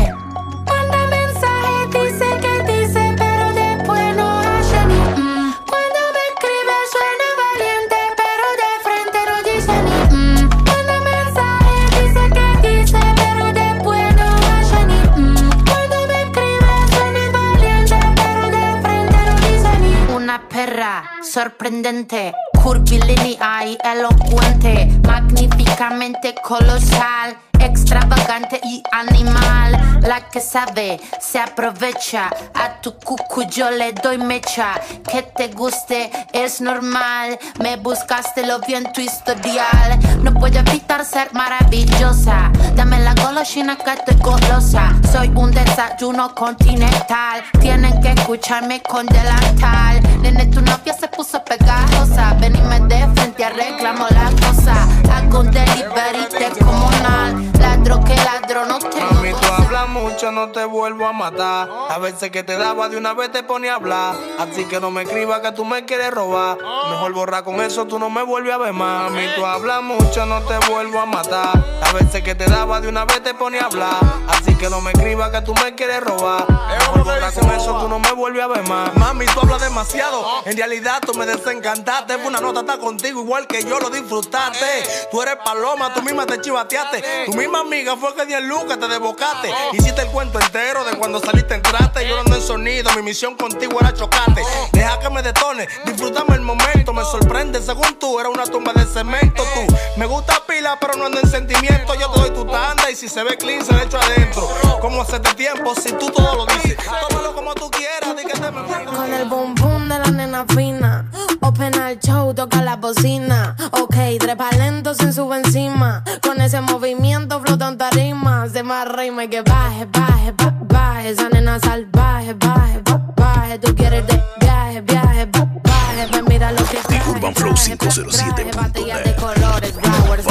Sorprendente, 22.07 22.33
curvilínea 22.63 23.65
y 23.65 23.77
elocuente, 23.83 24.87
magníficamente 25.05 26.35
colosal 26.43 27.37
extravagante 27.67 28.59
y 28.63 28.81
animal. 28.91 29.99
La 30.01 30.29
que 30.29 30.39
sabe 30.39 30.99
se 31.19 31.39
aprovecha. 31.39 32.29
A 32.53 32.81
tu 32.81 32.93
cucu 32.93 33.43
yo 33.43 33.69
le 33.69 33.91
doy 33.93 34.17
mecha. 34.17 34.79
Que 35.09 35.23
te 35.23 35.49
guste 35.49 36.09
es 36.31 36.61
normal. 36.61 37.37
Me 37.59 37.75
buscaste 37.77 38.45
lo 38.45 38.59
vi 38.59 38.75
en 38.75 38.91
tu 38.93 39.01
historial. 39.01 39.99
No 40.23 40.33
puedo 40.33 40.59
evitar 40.59 41.03
ser 41.05 41.33
maravillosa. 41.33 42.51
Dame 42.75 42.99
la 42.99 43.13
golosina 43.15 43.75
que 43.75 43.91
estoy 43.91 44.15
golosa. 44.17 44.95
Soy 45.11 45.29
un 45.35 45.51
desayuno 45.51 46.33
continental. 46.33 47.43
Tienen 47.59 47.99
que 48.01 48.11
escucharme 48.11 48.81
con 48.81 49.05
delantal. 49.07 50.01
Nene, 50.21 50.45
tu 50.47 50.61
novia 50.61 50.93
se 50.93 51.07
puso 51.09 51.43
pegajosa. 51.43 52.33
Ven 52.39 52.53
de 52.87 53.07
frente, 53.15 53.43
arreglamos 53.43 54.09
la 54.11 54.29
cosa. 54.41 54.87
Hago 55.13 55.39
un 55.39 55.51
delivery 55.51 56.27
comunal. 56.59 57.56
Ladro 57.87 58.03
que 58.03 58.15
ladro, 58.15 58.65
no 58.65 58.79
te 58.79 58.99
Mami, 58.99 59.31
tú 59.31 59.47
hablas 59.47 59.87
mucho, 59.87 60.29
no 60.31 60.49
te 60.51 60.65
vuelvo 60.65 61.07
a 61.07 61.13
matar. 61.13 61.69
A 61.89 61.97
veces 61.99 62.31
que 62.31 62.43
te 62.43 62.57
daba 62.57 62.89
de 62.89 62.97
una 62.97 63.13
vez 63.13 63.31
te 63.31 63.43
pone 63.43 63.69
a 63.69 63.75
hablar. 63.75 64.13
Así 64.37 64.65
que 64.65 64.81
no 64.81 64.91
me 64.91 65.03
escribas 65.03 65.39
que 65.39 65.53
tú 65.53 65.63
me 65.63 65.85
quieres 65.85 66.11
robar. 66.11 66.57
Mejor 66.57 67.13
borrar 67.13 67.43
con 67.45 67.61
eso, 67.61 67.85
tú 67.85 67.97
no 67.97 68.09
me 68.09 68.23
vuelves 68.23 68.53
a 68.53 68.57
ver 68.57 68.73
más. 68.73 69.09
Mami, 69.09 69.27
tú 69.37 69.45
hablas 69.45 69.81
mucho, 69.83 70.25
no 70.25 70.41
te 70.41 70.57
vuelvo 70.69 70.99
a 70.99 71.05
matar. 71.05 71.53
A 71.81 71.93
veces 71.93 72.23
que 72.23 72.35
te 72.35 72.45
daba 72.45 72.81
de 72.81 72.89
una 72.89 73.05
vez 73.05 73.23
te 73.23 73.33
pone 73.33 73.59
a 73.59 73.65
hablar. 73.65 73.95
Así 74.27 74.53
que 74.55 74.69
no 74.69 74.81
me 74.81 74.91
escribas 74.91 75.29
que 75.29 75.41
tú 75.41 75.53
me 75.53 75.73
quieres 75.73 76.01
robar. 76.03 76.45
Mejor 76.49 77.05
borrar 77.05 77.33
con 77.33 77.49
eso, 77.51 77.79
tú 77.79 77.87
no 77.87 77.99
me 77.99 78.11
vuelves 78.11 78.43
a 78.43 78.47
ver 78.47 78.67
más. 78.67 78.93
Mami, 78.97 79.25
tú 79.27 79.39
hablas 79.39 79.61
demasiado. 79.61 80.41
En 80.43 80.57
realidad 80.57 81.01
tú 81.05 81.13
me 81.13 81.25
desencantaste. 81.25 82.17
Fue 82.17 82.27
una 82.27 82.41
nota 82.41 82.59
estar 82.61 82.79
contigo 82.79 83.21
igual 83.21 83.47
que 83.47 83.63
yo 83.63 83.79
lo 83.79 83.89
disfrutaste. 83.89 84.83
Tú 85.09 85.21
eres 85.21 85.37
paloma, 85.37 85.93
tú 85.93 86.01
misma 86.01 86.25
te 86.25 86.41
chivateaste. 86.41 87.25
Tu 87.27 87.33
misma 87.33 87.63
amiga 87.77 87.95
fue 87.95 88.15
que 88.15 88.25
10 88.25 88.43
lucas 88.43 88.79
te 88.79 88.87
desbocaste. 88.87 89.51
Hiciste 89.73 90.01
el 90.01 90.07
cuento 90.07 90.39
entero 90.39 90.83
de 90.83 90.97
cuando 90.97 91.19
saliste 91.19 91.53
entraste. 91.53 92.07
Yo 92.07 92.19
ando 92.19 92.35
en 92.35 92.41
sonido, 92.41 92.91
mi 92.95 93.03
misión 93.03 93.35
contigo 93.35 93.77
era 93.79 93.93
chocarte. 93.93 94.41
Deja 94.71 94.99
que 94.99 95.09
me 95.11 95.21
detone, 95.21 95.67
disfrutame 95.85 96.35
el 96.35 96.41
momento. 96.41 96.91
Me 96.93 97.03
sorprende, 97.03 97.61
según 97.61 97.93
tú, 97.99 98.19
era 98.19 98.29
una 98.29 98.45
tumba 98.45 98.73
de 98.73 98.85
cemento. 98.85 99.43
Tú 99.53 99.75
me 99.97 100.07
gusta 100.07 100.41
pila, 100.47 100.77
pero 100.79 100.95
no 100.95 101.05
ando 101.05 101.19
en 101.19 101.29
sentimiento. 101.29 101.93
Yo 101.95 102.09
te 102.11 102.19
doy 102.19 102.31
tu 102.31 102.45
tanda 102.45 102.89
y 102.89 102.95
si 102.95 103.07
se 103.07 103.23
ve 103.23 103.37
clean, 103.37 103.63
se 103.63 103.73
le 103.73 103.83
echo 103.83 103.99
adentro. 103.99 104.49
¿Cómo 104.81 105.03
hacerte 105.03 105.33
tiempo 105.35 105.75
si 105.75 105.91
tú 105.93 106.09
todo 106.09 106.35
lo 106.35 106.45
dices? 106.47 106.77
Tómalo 107.09 107.35
como 107.35 107.53
tú 107.53 107.69
quieras, 107.69 108.15
di 108.17 108.23
que 108.23 108.33
te 108.33 108.51
me 108.51 108.85
Con 108.85 109.13
el 109.13 109.25
boom 109.25 109.53
boom 109.53 109.87
de 109.87 109.99
la 109.99 110.11
nena 110.11 110.45
fina. 110.49 111.05
Open 111.41 111.75
al 111.79 111.99
show, 111.99 112.33
toca 112.33 112.61
la 112.61 112.75
bocina. 112.75 113.55
Ok, 113.71 113.95
trepa 114.19 114.49
lento 114.51 114.93
sin 114.93 115.13
sube 115.13 115.37
encima. 115.37 116.03
Con 116.21 116.41
ese 116.41 116.59
movimiento 116.61 117.39
flota 117.41 117.66
en 117.67 117.77
tarima. 117.77 118.47
Se 118.49 118.63
me 118.63 118.85
rima 118.85 119.23
y 119.25 119.27
que 119.29 119.41
baje, 119.41 119.85
baje, 119.85 120.31
ba- 120.33 120.53
baje. 120.61 121.09
Esa 121.09 121.29
nena 121.29 121.59
salvaje, 121.59 122.33
baje, 122.33 122.79
ba- 122.83 123.01
baje. 123.15 123.59
Tú 123.59 123.75
quieres 123.75 124.05
de 124.07 124.21
viaje, 124.39 124.81
viaje, 124.81 125.25
ba- 125.25 125.47
baje. 125.63 126.07
Ven, 126.11 126.25
mira 126.27 126.51
lo 126.51 126.63
que 126.65 126.77
traje, 126.77 127.09
Urban 127.09 127.33
Flow 127.35 127.53
traje, 127.53 127.77
507.net. 127.77 128.55
Batallas 128.55 129.03
de 129.03 129.15
colores, 129.15 129.73
flowers 129.73 130.25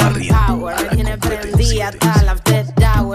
power. 0.47 0.75
Tiene 0.89 1.17
prendida 1.17 1.87
hasta 1.89 2.23
la 2.23 2.31
after. 2.33 2.65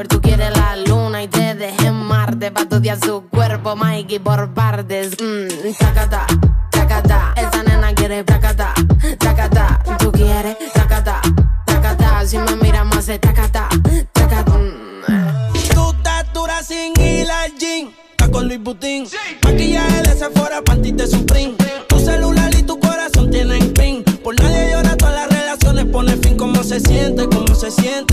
Tú 0.08 0.20
quieres 0.20 0.56
la 0.56 0.76
luna 0.76 1.22
y 1.22 1.28
te 1.28 1.54
dejé 1.54 1.86
en 1.86 1.94
Marte. 1.94 2.50
Pa' 2.50 2.62
estudiar 2.62 2.98
su 2.98 3.24
cuerpo, 3.30 3.76
Mikey, 3.76 4.18
por 4.18 4.52
partes. 4.54 5.16
Mmm, 5.20 5.48
Butín. 18.58 19.06
Maquillaje 19.44 20.02
de 20.02 20.14
Sephora, 20.14 20.62
panty 20.62 20.92
de 20.92 21.06
Supreme. 21.06 21.54
Tu 21.88 21.98
celular 21.98 22.50
y 22.58 22.62
tu 22.62 22.78
corazón 22.78 23.30
tienen 23.30 23.72
pin. 23.72 24.04
Por 24.22 24.38
nadie 24.40 24.72
llora, 24.72 24.96
todas 24.96 25.14
las 25.14 25.38
relaciones 25.38 25.86
pone 25.86 26.16
fin. 26.16 26.36
¿Cómo 26.36 26.62
se 26.62 26.80
siente? 26.80 27.26
¿Cómo 27.28 27.54
se 27.54 27.70
siente? 27.70 28.12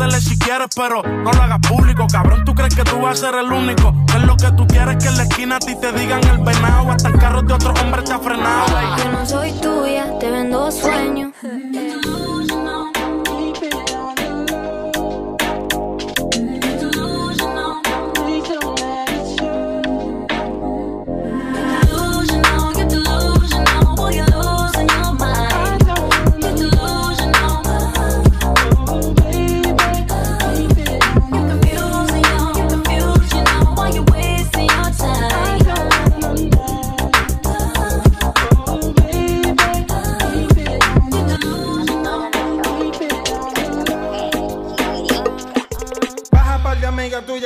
métele 0.00 0.20
si 0.20 0.38
quieres, 0.38 0.68
pero 0.74 1.02
no 1.02 1.30
lo 1.30 1.42
hagas 1.42 1.58
público. 1.68 2.06
Cabrón, 2.10 2.44
tú 2.44 2.54
crees 2.54 2.74
que 2.74 2.82
tú 2.84 3.00
vas 3.00 3.22
a 3.22 3.26
ser 3.26 3.34
el 3.38 3.52
único. 3.52 3.94
Que 4.06 4.18
es 4.18 4.24
lo 4.24 4.36
que 4.36 4.50
tú 4.52 4.66
quieres 4.66 4.96
que 4.96 5.08
en 5.08 5.16
la 5.16 5.22
esquina 5.24 5.56
a 5.56 5.58
ti 5.58 5.74
te 5.80 5.92
digan 5.92 6.22
el 6.24 6.38
venado. 6.38 6.90
Hasta 6.90 7.08
el 7.08 7.18
carro 7.18 7.42
de 7.42 7.52
otro 7.52 7.72
hombre 7.80 8.02
te 8.02 8.12
ha 8.12 8.18
frenado. 8.18 8.66
Yo 8.98 9.12
no 9.12 9.26
soy 9.26 9.52
tuya, 9.60 10.18
te 10.18 10.30
vendo 10.30 10.70
sueño. 10.70 11.32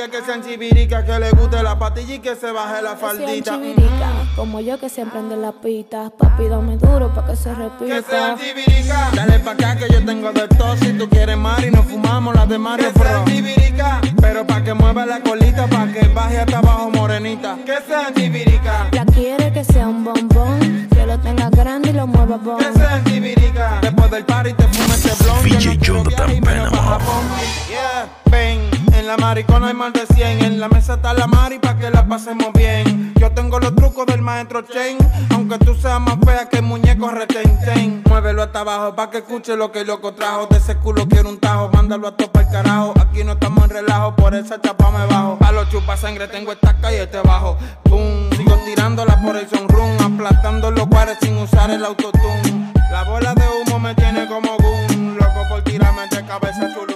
Amigas 0.05 0.21
que 0.21 0.25
sean 0.25 0.43
chivirica, 0.43 1.03
que 1.05 1.19
le 1.19 1.31
guste 1.31 1.61
la 1.63 1.77
patilla 1.77 2.15
y 2.15 2.19
que 2.19 2.35
se 2.35 2.51
baje 2.51 2.81
la 2.81 2.95
faldita. 2.95 3.53
chivirica, 3.55 4.11
como 4.35 4.59
yo 4.59 4.79
que 4.79 4.89
siempre 4.89 5.19
ando 5.19 5.35
en 5.35 5.41
la 5.41 5.51
pista. 5.51 6.11
Papi, 6.17 6.47
dame 6.47 6.77
duro 6.77 7.13
pa' 7.13 7.25
que 7.25 7.35
se 7.35 7.49
Que 7.49 7.55
sean 7.55 7.71
repita. 7.79 8.35
chivirica. 8.37 9.09
Dale 9.13 9.39
pa' 9.39 9.51
acá 9.51 9.75
que 9.77 9.91
yo 9.91 10.03
tengo 10.05 10.31
de 10.31 10.47
todo. 10.49 10.75
Si 10.77 10.93
tú 10.93 11.09
quieres 11.09 11.37
Mari, 11.37 11.71
nos 11.71 11.85
fumamos 11.85 12.35
las 12.35 12.47
de 12.49 12.57
Mario 12.57 12.91
Que 12.93 12.99
sean 12.99 13.25
chivirica. 13.25 14.01
Pero 14.21 14.45
pa' 14.45 14.63
que 14.63 14.73
mueva 14.73 15.05
la 15.05 15.19
colita, 15.21 15.67
pa' 15.67 15.87
que 15.87 16.07
baje 16.09 16.39
hasta 16.39 16.57
abajo 16.59 16.89
morenita. 16.91 17.57
Que 17.65 17.77
sean 17.87 18.13
chivirica. 18.13 18.87
La 18.91 19.05
quiere 19.05 19.51
que 19.51 19.63
sea 19.63 19.87
un 19.87 20.03
bombón, 20.03 20.87
que 20.93 21.05
lo 21.05 21.17
tenga 21.19 21.49
grande 21.49 21.89
y 21.89 21.93
lo 21.93 22.07
mueva 22.07 22.37
bon. 22.37 22.57
Que 22.57 22.73
sean 22.73 23.03
chivirica. 23.05 23.79
Después 23.81 24.11
del 24.11 24.25
party 24.25 24.53
te 24.53 24.63
fumes 24.67 25.05
este 25.05 25.23
blon. 25.23 25.45
Yo 25.59 25.73
no 25.73 25.79
quiero 25.79 26.03
viajar 26.03 26.29
y 26.31 26.41
menos 26.41 26.69
pa' 26.71 26.77
Japón. 26.83 27.25
Yeah, 27.69 28.07
ven. 28.29 28.74
En 28.97 29.07
la 29.07 29.17
maricona 29.17 29.67
hay 29.67 29.73
más 29.73 29.93
de 29.93 30.05
100. 30.05 30.43
En 30.43 30.59
la 30.59 30.69
mesa 30.69 30.95
está 30.95 31.13
la 31.13 31.27
mari 31.27 31.59
pa' 31.59 31.77
que 31.77 31.89
la 31.89 32.07
pasemos 32.07 32.51
bien. 32.53 33.13
Yo 33.15 33.31
tengo 33.31 33.59
los 33.59 33.75
trucos 33.75 34.05
del 34.05 34.21
maestro 34.21 34.61
Chen. 34.61 34.97
Aunque 35.31 35.57
tú 35.59 35.75
seas 35.75 35.99
más 35.99 36.17
fea 36.25 36.47
que 36.49 36.57
el 36.57 36.63
muñeco 36.63 37.09
retenten. 37.09 38.03
Muévelo 38.07 38.43
hasta 38.43 38.61
abajo 38.61 38.95
pa' 38.95 39.09
que 39.09 39.17
escuche 39.17 39.55
lo 39.55 39.71
que 39.71 39.81
el 39.81 39.87
loco 39.87 40.13
trajo. 40.13 40.47
De 40.47 40.57
ese 40.57 40.75
culo 40.77 41.07
quiero 41.07 41.29
un 41.29 41.39
tajo. 41.39 41.69
Mándalo 41.73 42.07
a 42.07 42.15
topar 42.15 42.43
el 42.45 42.51
carajo. 42.51 42.93
Aquí 42.99 43.23
no 43.23 43.33
estamos 43.33 43.65
en 43.65 43.69
relajo. 43.69 44.15
Por 44.15 44.33
esa 44.33 44.59
chapa 44.61 44.89
me 44.91 45.05
bajo. 45.07 45.37
Pa' 45.39 45.51
los 45.51 45.69
chupa 45.69 45.97
sangre 45.97 46.27
tengo 46.27 46.51
esta 46.53 46.75
calle 46.77 47.03
este 47.03 47.19
bajo. 47.19 47.57
Boom. 47.89 48.29
Sigo 48.35 48.55
tirándola 48.65 49.21
por 49.21 49.35
el 49.35 49.47
sunroom. 49.49 49.97
Aplastando 50.01 50.71
los 50.71 50.87
cuares 50.87 51.17
sin 51.21 51.37
usar 51.37 51.69
el 51.69 51.83
autotune. 51.83 52.73
La 52.91 53.03
bola 53.03 53.33
de 53.33 53.43
humo 53.43 53.79
me 53.79 53.93
tiene 53.93 54.25
como 54.27 54.57
boom. 54.57 55.17
Loco 55.17 55.41
por 55.49 55.63
tirarme 55.63 56.07
de 56.09 56.25
cabeza 56.25 56.73
chulum. 56.73 56.94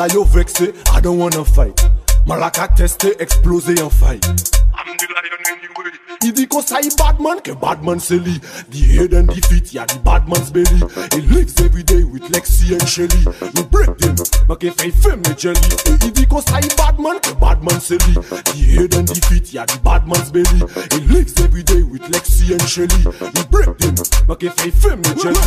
Tabla 0.00 0.14
yo 0.14 0.24
vexé, 0.24 0.72
I 0.96 1.00
don't 1.02 1.18
wanna 1.18 1.44
fight. 1.44 1.78
Malaka 2.26 2.68
testé, 2.68 3.14
explosé 3.18 3.82
en 3.82 3.90
faille. 3.90 4.20
I 6.22 6.32
di 6.32 6.46
kosa 6.46 6.80
i 6.84 6.90
badman 6.98 7.40
ke 7.40 7.54
badman 7.60 8.00
se 8.00 8.18
li 8.20 8.36
The 8.68 8.80
head 8.92 9.14
and 9.14 9.28
di 9.28 9.40
feet 9.40 9.72
ya 9.72 9.86
di 9.86 9.98
badman's 10.04 10.50
belly. 10.50 10.80
He 11.16 11.20
lives 11.32 11.58
everyday 11.60 12.04
with 12.04 12.22
Lexi 12.28 12.72
and 12.76 12.86
Shelly. 12.86 13.24
You 13.56 13.64
break 13.64 13.96
them, 13.98 14.16
make 14.48 14.64
e 14.64 14.70
fey 14.70 14.90
fem 14.90 15.22
jelly. 15.36 15.64
E 15.88 15.96
i 15.96 16.10
di 16.10 16.26
kosa 16.26 16.60
i 16.60 16.68
badman 16.76 17.20
ke 17.20 17.32
badman 17.40 17.80
se 17.80 17.96
li 18.04 18.14
The 18.20 18.60
head 18.74 18.94
and 18.94 19.08
di 19.08 19.20
feet 19.28 19.52
ya 19.52 19.64
di 19.64 19.78
badman's 19.80 20.30
belly. 20.30 20.60
He 20.92 21.00
lives 21.08 21.40
everyday 21.40 21.82
with 21.82 22.02
Lexi 22.12 22.52
and 22.52 22.68
Shelly. 22.68 23.00
You 23.00 23.44
break 23.48 23.78
them, 23.78 23.96
make 24.28 24.44
e 24.44 24.50
fey 24.60 24.70
fem 24.70 25.02
jelly. 25.16 25.40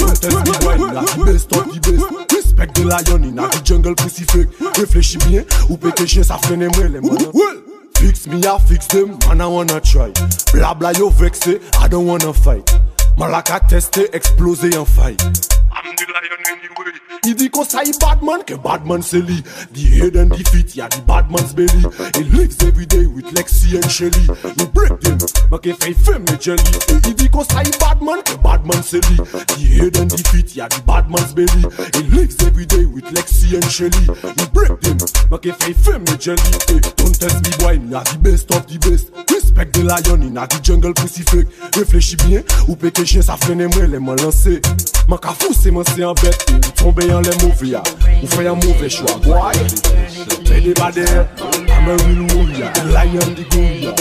Don't 0.00 0.16
tell 0.16 0.40
me 0.40 0.52
why 0.64 0.74
you 0.80 0.88
la 0.88 1.04
di 1.04 1.24
best 1.28 1.52
of 1.52 1.68
the 1.68 1.78
best 1.84 2.32
Respect 2.32 2.74
the 2.76 2.84
lion 2.84 3.24
in 3.24 3.38
a 3.38 3.48
jungle 3.62 3.94
pussy 3.94 4.24
Réfléchis 4.74 5.18
bien, 5.18 5.44
ou 5.68 5.76
pete 5.76 6.06
jen 6.06 6.24
sa 6.24 6.38
fene 6.38 6.68
mwen 6.72 6.92
le 6.92 7.00
manan 7.00 7.63
Fix 8.04 8.26
me, 8.26 8.38
I 8.46 8.58
fix 8.58 8.86
them, 8.88 9.18
man, 9.20 9.40
I 9.40 9.46
wanna 9.46 9.80
try. 9.80 10.12
Blah 10.52 10.74
blah, 10.74 10.90
you 10.90 11.10
vex 11.12 11.46
it, 11.46 11.62
I 11.80 11.88
don't 11.88 12.04
wanna 12.04 12.34
fight. 12.34 12.70
Malaka 13.16 13.52
lak 13.54 13.62
a 13.62 13.66
teste, 13.68 14.10
eksplose 14.12 14.64
I'm 14.64 15.96
the 15.96 16.06
lion 16.12 16.42
anyway. 16.48 16.98
I 17.24 17.32
di 17.32 17.48
kon 17.48 17.64
sa 17.64 17.80
yi 17.82 17.92
badman, 18.00 18.40
Batman 18.40 18.62
badman 18.62 19.02
se 19.02 19.20
The 19.20 19.42
Di 19.72 19.98
head 19.98 20.16
and 20.16 20.30
di 20.30 20.42
feet, 20.44 20.76
ya 20.76 20.88
the 20.88 21.00
badman's 21.02 21.54
belly. 21.54 21.82
He 22.14 22.24
lives 22.36 22.62
everyday 22.62 23.06
with 23.06 23.26
Lexi 23.34 23.74
and 23.74 23.90
Shelly. 23.90 24.24
You 24.58 24.66
break 24.66 25.00
them, 25.00 25.18
make 25.50 25.66
e 25.66 25.72
fay 25.72 25.92
fem 25.94 26.24
ne 26.24 26.36
jelly. 26.36 26.62
He 27.06 27.14
di 27.14 27.28
kon 27.28 27.44
sa 27.44 27.62
Batman, 27.62 27.78
badman, 27.80 28.20
Batman 28.42 28.42
badman 28.42 28.82
se 28.82 29.00
The 29.00 29.54
Di 29.56 29.64
head 29.78 29.96
and 29.96 30.12
feet, 30.28 30.56
ya 30.56 30.68
the 30.68 30.82
badman's 30.82 31.32
belly. 31.32 31.64
He 31.94 32.02
lives 32.10 32.36
everyday 32.42 32.84
with 32.86 33.04
Lexi 33.14 33.54
and 33.54 33.68
Shelly. 33.70 34.04
You 34.04 34.46
break 34.52 34.80
them, 34.80 34.98
make 35.30 35.46
e 35.46 35.52
fay 35.52 35.72
fem 35.72 36.04
ne 36.04 36.16
jelly. 36.18 36.50
Hey, 36.68 36.80
Don't 36.98 37.14
test 37.18 37.40
me 37.40 37.50
boy, 37.58 37.78
na 37.78 38.02
the 38.04 38.18
best 38.18 38.50
of 38.52 38.66
the 38.66 38.78
best. 38.78 39.10
Respect 39.30 39.72
the 39.74 39.82
lion, 39.84 40.32
na 40.32 40.46
the 40.46 40.58
jungle 40.60 40.92
pussy 40.94 41.22
fake. 41.22 41.48
Reflechi 41.72 42.16
bien, 42.26 42.44
ou 42.68 42.76
Se 43.04 43.12
jen 43.12 43.22
sa 43.22 43.34
frene 43.36 43.66
mwen 43.68 43.90
lè 43.92 43.98
mwen 44.00 44.16
lanse 44.22 44.54
Man 45.10 45.18
ka 45.20 45.34
fouse 45.36 45.68
man 45.76 45.84
se 45.84 46.00
anbette 46.08 46.54
Ou 46.54 46.70
tombe 46.78 47.04
yon 47.04 47.20
lè 47.26 47.34
mouve 47.42 47.74
Ou 47.76 48.30
fè 48.32 48.46
yon 48.46 48.56
mouve 48.62 48.88
chwa 48.88 49.18
Gwaye 49.26 49.66
Bede 50.48 50.72
bade 50.78 51.04
Ame 51.76 51.98
wil 52.00 52.22
wou 52.32 52.48
ya. 52.56 52.72
Lion 52.94 53.34
di 53.36 53.44
gou 53.52 53.68
ya. 53.84 53.92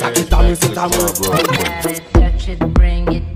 Sa 0.00 0.14
ki 0.16 0.24
ta 0.32 0.40
men 0.46 0.56
se 0.56 0.72
ta 0.72 0.88
men 0.88 1.12
Touch 2.14 2.48
it, 2.48 2.64
bring 2.72 3.12
it 3.12 3.29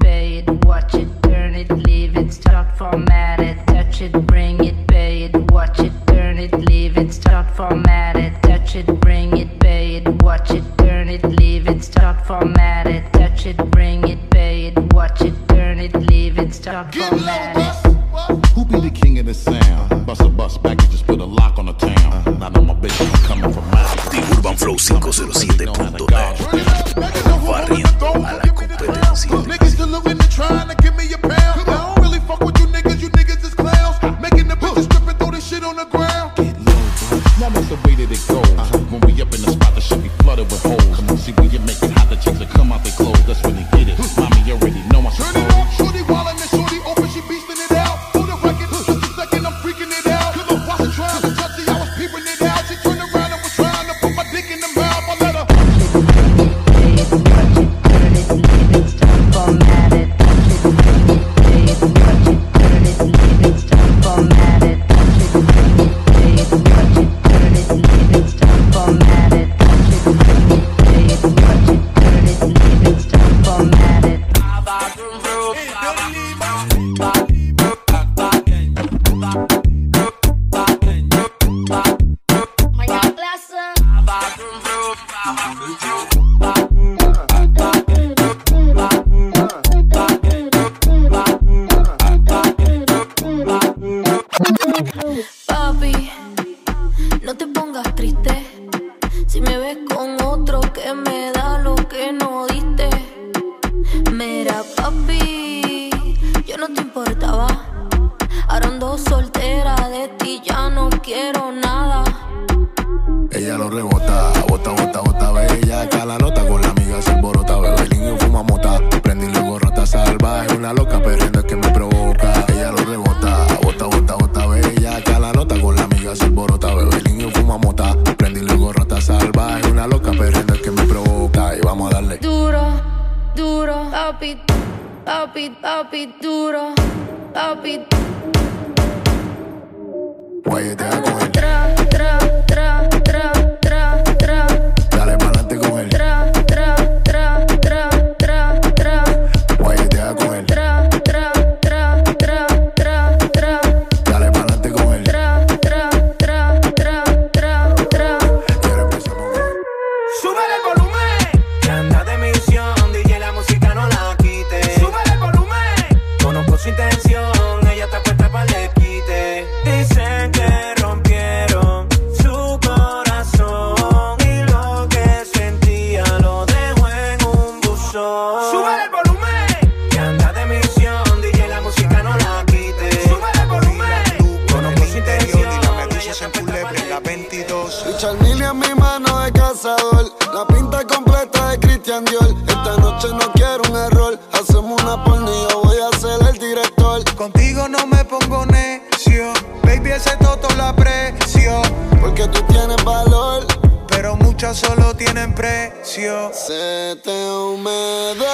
Charmil 187.98 188.42
en 188.42 188.58
mi 188.58 188.74
mano 188.74 189.20
de 189.20 189.32
cazador. 189.32 190.12
La 190.32 190.46
pinta 190.46 190.84
completa 190.84 191.50
de 191.50 191.60
Christian 191.60 192.04
Dior. 192.04 192.34
Esta 192.46 192.76
noche 192.78 193.08
no 193.08 193.32
quiero 193.32 193.62
un 193.70 193.76
error. 193.76 194.18
Hacemos 194.32 194.82
una 194.82 195.02
polnia 195.04 195.32
y 195.32 195.52
yo 195.52 195.62
voy 195.62 195.76
a 195.78 195.96
ser 195.98 196.20
el 196.28 196.38
director. 196.38 197.04
Contigo 197.14 197.68
no 197.68 197.86
me 197.86 198.04
pongo 198.04 198.44
necio. 198.46 199.32
Baby, 199.62 199.92
ese 199.92 200.16
toto 200.16 200.48
la 200.56 200.74
precio. 200.74 201.62
Porque 202.00 202.26
tú 202.28 202.42
tienes 202.48 202.82
valor. 202.84 203.46
Pero 203.88 204.16
muchas 204.16 204.56
solo 204.58 204.94
tienen 204.94 205.34
precio. 205.34 206.32
Se 206.32 206.96
te 207.02 207.30
humedeció. 207.30 208.24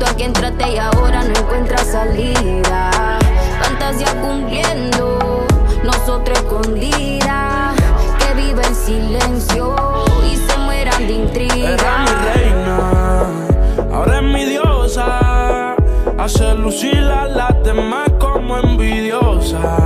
Tú 0.00 0.06
a 0.06 0.14
quien 0.14 0.32
trate 0.32 0.66
y 0.72 0.78
ahora 0.78 1.22
no 1.22 1.38
encuentra 1.38 1.76
salida. 1.76 3.18
Fantasía 3.62 4.18
cumpliendo, 4.22 5.46
nosotros 5.84 6.38
escondida. 6.38 7.74
Que 8.18 8.34
viva 8.34 8.62
en 8.62 8.74
silencio 8.74 9.76
y 10.24 10.36
se 10.36 10.56
mueran 10.56 11.06
de 11.06 11.12
intriga. 11.12 11.74
Era 11.74 11.98
mi 11.98 12.10
reina, 12.32 13.22
ahora 13.92 14.16
es 14.16 14.22
mi 14.22 14.44
diosa. 14.46 15.76
Hace 16.18 16.54
lucir 16.54 17.04
a 17.04 17.26
las 17.26 17.62
demás 17.62 18.08
como 18.18 18.56
envidiosa 18.56 19.79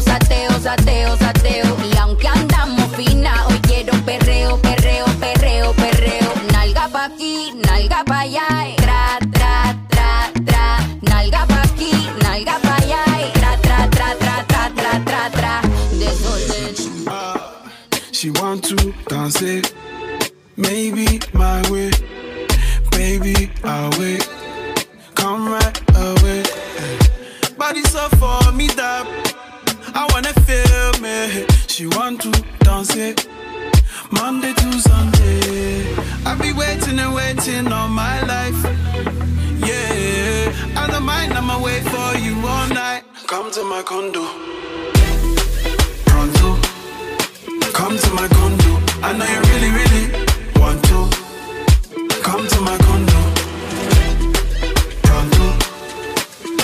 sateo, 0.00 0.50
sateo, 0.60 1.16
sateo? 1.16 1.76
Y 1.92 1.96
aunque 1.98 2.28
andamos 2.28 2.94
fina, 2.96 3.46
hoy 3.46 3.58
quiero 3.60 3.92
perreo, 4.04 4.56
perreo, 4.58 5.06
perreo, 5.18 5.72
perreo. 5.74 6.32
Nalga 6.52 6.88
pa' 6.88 7.04
aquí, 7.06 7.52
nalga 7.66 8.04
pa' 8.04 8.20
allá, 8.20 8.48
eh. 8.66 8.76
tra, 8.76 9.18
tra, 9.32 9.76
tra, 9.88 10.30
tra. 10.44 10.78
Nalga 11.02 11.46
pa' 11.46 11.62
aquí, 11.62 11.92
nalga 12.22 12.58
pa' 12.62 12.76
allá, 12.76 13.04
eh. 13.20 13.32
tra, 13.32 13.56
tra, 13.58 13.88
tra, 13.88 14.14
tra, 14.16 14.44
tra, 14.46 14.70
tra, 14.74 15.00
tra, 15.04 15.30
tra. 15.30 15.62
She 18.12 18.30
want 18.30 18.64
to 18.64 18.92
dance 19.08 19.40
it, 19.40 19.72
maybe 20.56 21.09
She 31.80 31.86
want 31.86 32.20
to 32.20 32.30
dance 32.58 32.94
it, 32.94 33.26
Monday 34.10 34.52
to 34.52 34.72
Sunday. 34.82 35.94
I 36.26 36.36
be 36.38 36.52
waiting 36.52 36.98
and 36.98 37.14
waiting 37.14 37.72
all 37.72 37.88
my 37.88 38.20
life. 38.20 38.60
Yeah, 39.64 40.52
I 40.76 40.88
don't 40.90 41.04
mind, 41.04 41.32
I'ma 41.32 41.58
wait 41.62 41.82
for 41.84 42.18
you 42.18 42.36
all 42.46 42.68
night. 42.68 43.04
Come 43.26 43.50
to 43.52 43.64
my 43.64 43.82
condo. 43.82 44.26
Pronto. 46.04 46.60
Come 47.72 47.96
to 47.96 48.10
my 48.12 48.28
condo. 48.28 48.72
I 49.00 49.16
know 49.16 49.24
you 49.24 49.40
really, 49.48 49.70
really 49.80 50.04
want 50.60 50.84
to. 50.84 51.08
Come 52.20 52.46
to 52.46 52.60
my 52.60 52.76
condo. 52.76 53.20
Pronto. 55.08 55.46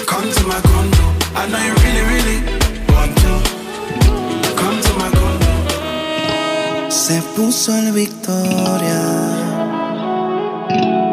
Come 0.04 0.30
to 0.30 0.42
my 0.46 0.60
condo. 0.60 1.04
I 1.40 1.48
know 1.48 1.62
you 1.64 1.74
really, 1.84 2.04
really 2.12 2.38
want 2.92 3.16
to. 3.16 3.45
Se 7.06 7.22
puso 7.36 7.72
el 7.72 7.92
Victoria. 7.92 9.00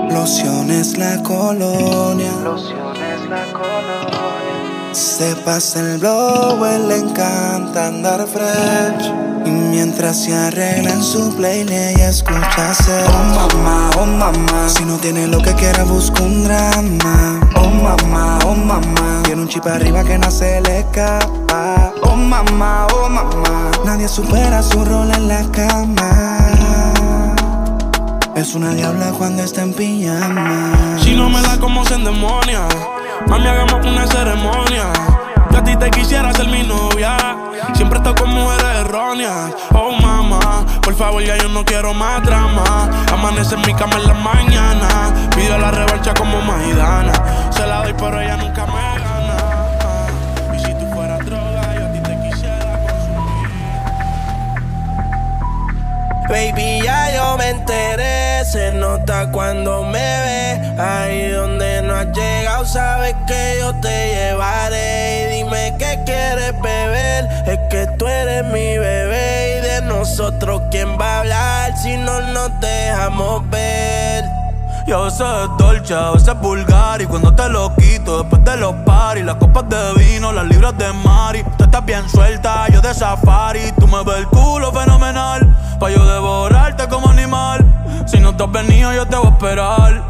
Lociones 0.09 0.97
la 0.97 1.21
colonia. 1.21 2.31
Lociones 2.43 3.29
la 3.29 3.43
colonia. 3.53 4.91
Se 4.91 5.35
pasa 5.45 5.81
el 5.81 5.99
blow, 5.99 6.65
él 6.65 6.87
le 6.87 6.97
encanta 6.97 7.89
andar 7.89 8.25
fresh. 8.25 9.13
Y 9.45 9.51
mientras 9.51 10.17
se 10.23 10.33
arregla 10.33 10.93
en 10.93 11.03
su 11.03 11.31
playlist, 11.35 11.71
ella 11.71 12.09
escucha 12.09 12.71
hacer 12.71 13.05
Oh 13.07 13.51
mamá, 13.53 13.91
oh 13.99 14.05
mamá. 14.07 14.69
Si 14.69 14.83
no 14.85 14.97
tiene 14.97 15.27
lo 15.27 15.43
que 15.43 15.53
quiera, 15.53 15.83
busca 15.83 16.23
un 16.23 16.43
drama. 16.43 17.39
Oh 17.55 17.69
mamá, 17.69 18.39
oh 18.47 18.55
mamá. 18.55 19.21
Tiene 19.25 19.43
un 19.43 19.47
chip 19.47 19.67
arriba 19.67 20.03
que 20.03 20.17
no 20.17 20.31
se 20.31 20.59
le 20.61 20.79
escapa. 20.79 21.92
Mamá, 22.23 22.87
oh 22.93 23.09
mamá. 23.09 23.71
Nadie 23.85 24.07
supera 24.07 24.63
su 24.63 24.83
rol 24.83 25.11
en 25.11 25.27
la 25.27 25.43
cama. 25.51 26.37
Es 28.35 28.55
una 28.55 28.73
diabla 28.73 29.11
cuando 29.11 29.43
está 29.43 29.61
en 29.61 29.73
pijama. 29.73 30.73
Si 30.99 31.15
no 31.15 31.29
me 31.29 31.41
la 31.41 31.57
como 31.59 31.85
se 31.85 31.95
endemonia. 31.95 32.67
Mami, 33.27 33.47
hagamos 33.47 33.85
una 33.85 34.07
ceremonia. 34.07 34.85
Que 35.51 35.57
a 35.57 35.63
ti 35.63 35.75
te 35.75 35.91
quisiera 35.91 36.33
ser 36.33 36.47
mi 36.47 36.63
novia. 36.63 37.17
Siempre 37.73 37.99
estoy 37.99 38.15
con 38.15 38.29
mujeres 38.29 38.77
erróneas. 38.79 39.51
Oh, 39.73 39.91
mamá, 39.91 40.65
por 40.81 40.95
favor, 40.95 41.21
ya 41.21 41.37
yo 41.37 41.49
no 41.49 41.63
quiero 41.63 41.93
más 41.93 42.23
drama. 42.23 42.89
Amanece 43.11 43.55
en 43.55 43.61
mi 43.61 43.73
cama 43.75 43.97
en 43.97 44.07
la 44.07 44.13
mañana. 44.13 45.13
Pido 45.35 45.57
la 45.57 45.71
revancha 45.71 46.13
como 46.13 46.41
Maidana. 46.41 47.13
Se 47.51 47.67
la 47.67 47.83
doy, 47.83 47.93
pero 47.93 48.19
ella 48.19 48.37
nunca 48.37 48.65
me 48.65 48.92
Baby, 56.33 56.81
ya 56.81 57.13
yo 57.13 57.37
me 57.37 57.49
enteré, 57.49 58.43
se 58.45 58.71
nota 58.71 59.29
cuando 59.31 59.83
me 59.83 59.99
ve. 59.99 60.81
Ahí 60.81 61.29
donde 61.29 61.83
no 61.83 61.93
has 61.93 62.07
llegado, 62.07 62.65
sabes 62.65 63.13
que 63.27 63.57
yo 63.59 63.71
te 63.75 64.15
llevaré. 64.15 65.29
Y 65.29 65.35
dime 65.35 65.75
qué 65.77 65.99
quieres 66.07 66.59
beber, 66.59 67.29
es 67.45 67.59
que 67.69 67.85
tú 67.99 68.07
eres 68.07 68.45
mi 68.45 68.79
bebé. 68.79 69.59
Y 69.59 69.61
de 69.61 69.81
nosotros, 69.83 70.63
¿quién 70.71 70.97
va 70.99 71.17
a 71.17 71.19
hablar 71.19 71.77
si 71.77 71.97
no 71.97 72.19
nos 72.21 72.59
dejamos 72.59 73.47
ver? 73.51 74.25
Y 74.87 74.91
a 74.91 74.97
veces 74.97 75.21
es 75.21 75.57
dolce, 75.59 75.93
a 75.93 76.11
veces 76.11 76.27
es 76.27 76.39
vulgar 76.41 77.01
Y 77.01 77.05
cuando 77.05 77.33
te 77.33 77.47
lo 77.47 77.73
quito, 77.75 78.21
después 78.21 78.43
de 78.43 78.57
los 78.57 78.75
paris 78.85 79.23
Las 79.23 79.35
copas 79.35 79.69
de 79.69 79.93
vino, 79.93 80.33
las 80.33 80.45
libras 80.45 80.77
de 80.77 80.91
mari 80.91 81.42
estás 81.73 81.85
bien 81.87 82.07
suelta, 82.07 82.67
yo 82.67 82.81
de 82.81 82.93
safari 82.93 83.71
Tú 83.79 83.87
me 83.87 84.03
ves 84.03 84.17
el 84.17 84.27
culo 84.27 84.71
fenomenal 84.71 85.41
Pa' 85.79 85.89
yo 85.89 86.05
devorarte 86.05 86.87
como 86.87 87.09
animal 87.09 87.65
Si 88.05 88.19
no 88.19 88.29
has 88.29 88.51
venido, 88.51 88.93
yo 88.93 89.07
te 89.07 89.15
voy 89.15 89.25
a 89.25 89.29
esperar 89.29 90.03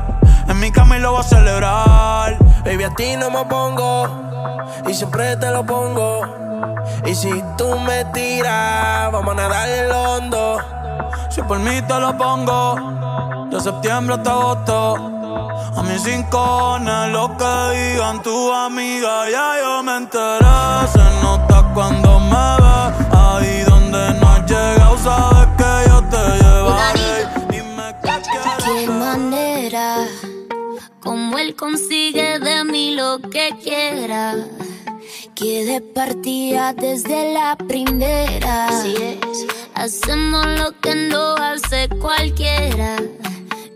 En 0.49 0.59
mi 0.59 0.72
cama 0.72 0.97
lo 0.97 1.11
voy 1.11 1.22
a 1.22 1.24
celebrar 1.24 2.38
Baby, 2.66 2.84
a 2.84 2.89
ti 2.95 3.16
no 3.18 3.30
me 3.30 3.45
pongo 3.45 4.24
y 4.88 4.93
siempre 4.93 5.36
te 5.38 5.49
lo 5.51 5.66
pongo. 5.66 6.22
Y 7.05 7.16
si 7.16 7.43
tú 7.57 7.80
me 7.80 8.05
tiras, 8.05 9.11
vamos 9.11 9.32
a 9.32 9.36
nadar 9.36 9.70
el 9.70 9.91
hondo. 9.91 10.57
Si 11.30 11.41
por 11.41 11.59
mí 11.59 11.82
te 11.82 11.99
lo 11.99 12.18
pongo 12.18 13.47
De 13.49 13.59
septiembre 13.59 14.16
hasta 14.16 14.32
agosto 14.32 15.12
A 15.76 15.84
mis 15.84 16.04
rincones 16.04 17.12
Lo 17.12 17.36
que 17.38 17.54
digan 17.78 18.22
tu 18.22 18.52
amiga 18.52 19.30
Ya 19.30 19.56
yo 19.62 19.84
me 19.84 19.98
enteré 19.98 20.88
Se 20.92 21.04
nota 21.22 21.72
cuando 21.74 22.20
me 22.20 22.46
ves 22.62 23.08
Ahí 23.12 23.64
donde 23.68 24.20
no 24.20 24.28
has 24.30 24.50
llegado 24.50 24.98
Sabes 24.98 25.48
que 25.58 25.90
yo 25.90 26.04
te 26.12 26.24
llevaré 26.44 27.28
Dime 27.50 27.96
qué 28.02 28.14
Qué 28.66 28.88
manera, 28.88 30.08
como 31.02 31.38
él 31.38 31.56
consigue 31.56 32.40
de 32.40 32.64
mí 32.64 32.96
lo 32.96 33.20
que 33.20 33.54
quiera. 33.62 34.36
Que 35.36 35.66
de 35.66 35.82
partida 35.82 36.74
desde 36.74 37.34
la 37.34 37.58
primera. 37.58 38.70
Hacemos 39.76 40.46
lo 40.60 40.80
que 40.80 40.96
no 40.96 41.36
hace 41.36 41.90
cualquiera. 42.00 42.96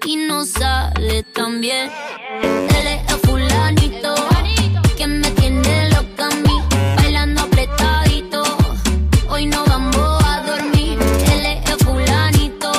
Y 0.07 0.15
no 0.15 0.45
sale 0.45 1.23
tan 1.33 1.59
bien. 1.59 1.91
Él 2.41 2.87
es 2.87 3.11
el 3.11 3.19
fulanito 3.27 4.15
que 4.95 5.05
me 5.05 5.29
tiene 5.31 5.89
loca 5.89 6.27
a 6.27 6.29
mí, 6.29 6.61
bailando 6.95 7.41
apretadito. 7.41 8.41
Hoy 9.27 9.47
no 9.47 9.65
vamos 9.65 10.23
a 10.23 10.43
dormir. 10.43 10.97
Él 11.33 11.45
es 11.45 11.69
el 11.69 11.77
fulanito 11.85 12.71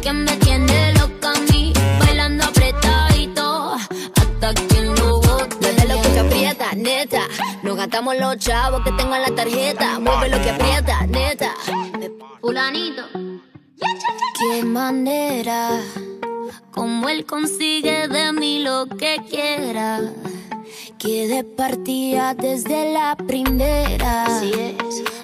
que 0.00 0.12
me 0.12 0.36
tiene 0.36 0.92
loca 0.92 1.32
a 1.32 1.52
mí, 1.52 1.72
bailando 1.98 2.44
apretadito. 2.44 3.74
Hasta 4.14 4.54
que 4.54 4.80
lo 4.82 5.20
bote. 5.22 5.56
Mueve 5.60 5.88
lo 5.88 6.02
que 6.02 6.20
aprieta, 6.20 6.72
neta. 6.76 7.22
Nos 7.64 7.76
gastamos 7.76 8.14
los 8.16 8.38
chavos 8.38 8.80
que 8.84 8.92
tengo 8.92 9.16
en 9.16 9.22
la 9.22 9.34
tarjeta. 9.34 9.98
Mueve 9.98 10.28
lo 10.28 10.40
que 10.40 10.50
aprieta, 10.50 11.04
neta. 11.08 11.52
Fulanito. 12.40 13.02
Qué 14.38 14.62
manera, 14.64 15.80
como 16.74 17.08
él 17.08 17.24
consigue 17.24 18.08
de 18.08 18.32
mí 18.32 18.58
lo 18.58 18.86
que 18.86 19.20
quiera. 19.30 20.00
Que 20.98 21.28
de 21.28 21.44
partida 21.44 22.34
desde 22.34 22.92
la 22.92 23.16
primera. 23.16 24.26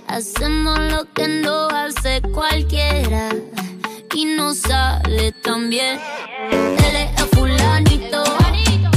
Hacemos 0.07 0.78
lo 0.78 1.12
que 1.12 1.26
no 1.26 1.68
hace 1.68 2.22
cualquiera. 2.32 3.30
Y 4.14 4.24
no 4.26 4.55
sale 4.55 5.32
tan 5.32 5.70
bien. 5.70 5.98
Él 6.51 6.96
es 6.96 7.20
el 7.20 7.28
fulanito 7.36 8.24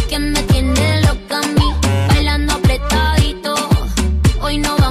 que 0.10 0.20
me 0.20 0.42
tiene 0.44 1.02
loca 1.02 1.38
a 1.38 1.48
mí, 1.48 1.74
bailando 2.10 2.54
apretadito. 2.54 3.56
Hoy 4.42 4.58
no 4.58 4.83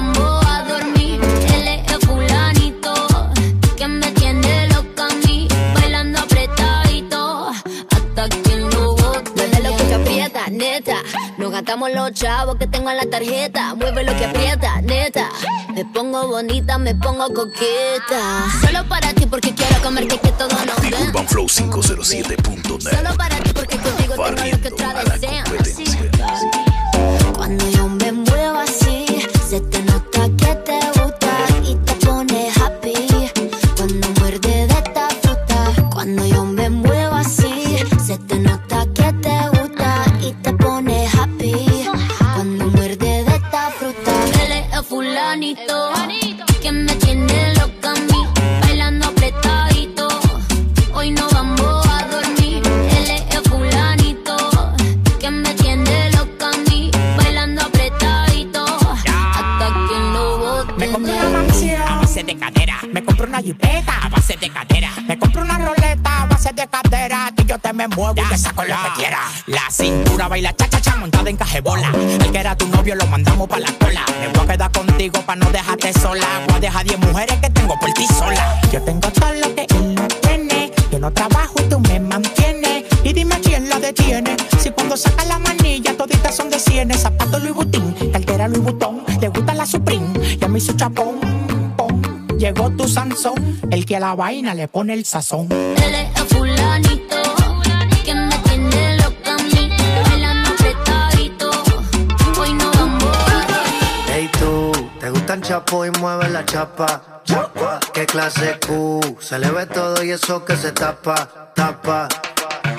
Nos 11.63 11.67
gastamos 11.67 11.91
los 11.93 12.11
chavos 12.11 12.57
que 12.57 12.67
tengo 12.67 12.89
en 12.89 12.97
la 12.97 13.05
tarjeta. 13.05 13.73
Mueve 13.75 14.03
lo 14.03 14.13
que 14.17 14.25
aprieta, 14.25 14.81
neta. 14.81 15.29
Me 15.73 15.85
pongo 15.85 16.27
bonita, 16.27 16.77
me 16.77 16.93
pongo 16.93 17.33
coqueta. 17.33 18.47
Solo 18.65 18.85
para 18.89 19.13
ti 19.13 19.25
porque 19.25 19.55
quiero 19.55 19.81
comerte 19.81 20.17
que 20.17 20.31
todo 20.33 20.49
nos 20.49 20.75
The. 20.75 21.07
Urban 21.07 21.25
Flow 21.25 21.45
507.net. 21.45 22.97
Solo 22.97 23.15
para 23.15 23.37
ti 23.37 23.53
porque 23.53 23.77
contigo 23.77 24.13
tengo 24.13 24.29
lo 24.29 24.35
que 24.35 24.73
otra 24.73 24.89
a 24.89 26.12
fulanito 45.13 45.91
que 46.59 46.71
me 46.71 46.95
tiene 46.95 47.53
loca 47.53 47.91
a 47.91 47.93
mí, 47.93 48.27
bailando 48.61 49.07
apretadito. 49.09 50.07
Hoy 50.91 51.11
no 51.11 51.27
vamos 51.29 51.85
a 51.87 52.07
dormir. 52.07 52.63
Él 52.65 53.11
es 53.11 53.35
el 53.35 53.43
fulanito 53.43 54.35
que 55.19 55.29
me 55.29 55.53
tiene 55.53 56.09
loca 56.11 56.49
a 56.49 56.57
mí, 56.67 56.89
bailando 57.15 57.61
apretadito. 57.61 58.65
Hasta 58.65 59.67
que 59.87 59.99
lo 60.13 60.37
bote. 60.39 60.73
Me 60.77 60.91
compré 60.91 61.13
una 61.13 61.29
mansión 61.29 61.81
a 61.83 61.99
base 61.99 62.23
de 62.23 62.35
cadera. 62.35 62.79
Me 62.91 63.03
compré 63.03 63.27
una 63.27 63.41
jipeta 63.41 63.99
a 64.01 64.09
base 64.09 64.35
de 64.35 64.49
cadera. 64.49 64.89
Me 65.07 65.19
compré 65.19 65.41
una 65.43 65.59
roleta 65.59 66.23
a 66.23 66.25
base 66.25 66.53
de 66.53 66.67
cadera. 66.67 67.31
Que 67.37 67.45
yo 67.45 67.59
te 67.59 67.71
me 67.71 67.87
muevo 67.87 68.15
y 68.19 68.29
te 68.29 68.37
saco 68.39 68.63
lo 68.63 68.75
que 68.75 68.89
quiera. 68.95 69.19
La 69.45 69.69
cintura 69.69 70.27
baila 70.27 70.55
cha 70.55 70.67
cha 70.67 70.81
cha 70.81 70.95
montada 70.95 71.29
en 71.29 71.37
cajebola. 71.37 71.91
El 71.91 72.31
que 72.31 72.39
era 72.39 72.55
tu 72.55 72.67
novio 72.67 72.95
lo 72.95 73.05
mandamos 73.05 73.47
pa' 73.47 73.59
la 73.59 73.71
contigo 75.03 75.25
pa' 75.25 75.35
no 75.35 75.51
dejarte 75.51 75.91
sola. 75.91 76.25
Voy 76.47 76.57
a 76.57 76.59
dejar 76.61 76.85
10 76.85 76.99
mujeres 76.99 77.37
que 77.41 77.49
tengo 77.49 77.77
por 77.77 77.91
ti 77.91 78.05
sola. 78.07 78.61
Yo 78.71 78.81
tengo 78.83 79.09
todo 79.11 79.33
lo 79.33 79.53
que 79.53 79.65
él 79.75 79.95
no 79.95 80.07
tiene. 80.07 80.71
Yo 80.91 80.99
no 80.99 81.11
trabajo 81.11 81.55
tú 81.69 81.79
me 81.81 81.99
mantienes. 81.99 82.85
Y 83.03 83.11
dime 83.11 83.37
quién 83.41 83.67
la 83.67 83.79
detiene. 83.79 84.37
Si 84.59 84.69
cuando 84.69 84.95
saca 84.95 85.25
la 85.25 85.39
manilla 85.39 85.97
toditas 85.97 86.35
son 86.35 86.49
de 86.49 86.57
cienes. 86.57 87.01
Zapato 87.01 87.37
Louis 87.39 87.53
Vuitton, 87.53 87.93
cartera 88.13 88.47
Louis 88.47 88.63
Vuitton. 88.63 89.03
Le 89.19 89.27
gusta 89.27 89.53
la 89.53 89.65
Supreme 89.65 90.07
y 90.39 90.43
a 90.43 90.47
mí 90.47 90.61
su 90.61 90.73
chapón. 90.73 91.19
pom. 91.75 92.01
Llegó 92.37 92.69
tu 92.69 92.87
Sansón, 92.87 93.59
el 93.71 93.85
que 93.85 93.97
a 93.97 93.99
la 93.99 94.15
vaina 94.15 94.53
le 94.53 94.69
pone 94.69 94.93
el 94.93 95.03
sazón. 95.03 95.49
Él 95.51 95.95
es 95.95 96.23
fulanito 96.29 97.12
chapo 105.43 105.85
y 105.85 105.91
mueve 105.99 106.29
la 106.29 106.45
chapa? 106.45 107.21
Chapa, 107.25 107.79
¿qué 107.93 108.05
clase 108.05 108.57
Q? 108.65 109.17
Se 109.19 109.37
le 109.37 109.51
ve 109.51 109.65
todo 109.65 110.01
y 110.01 110.11
eso 110.11 110.45
que 110.45 110.55
se 110.55 110.71
tapa, 110.71 111.51
tapa. 111.53 112.07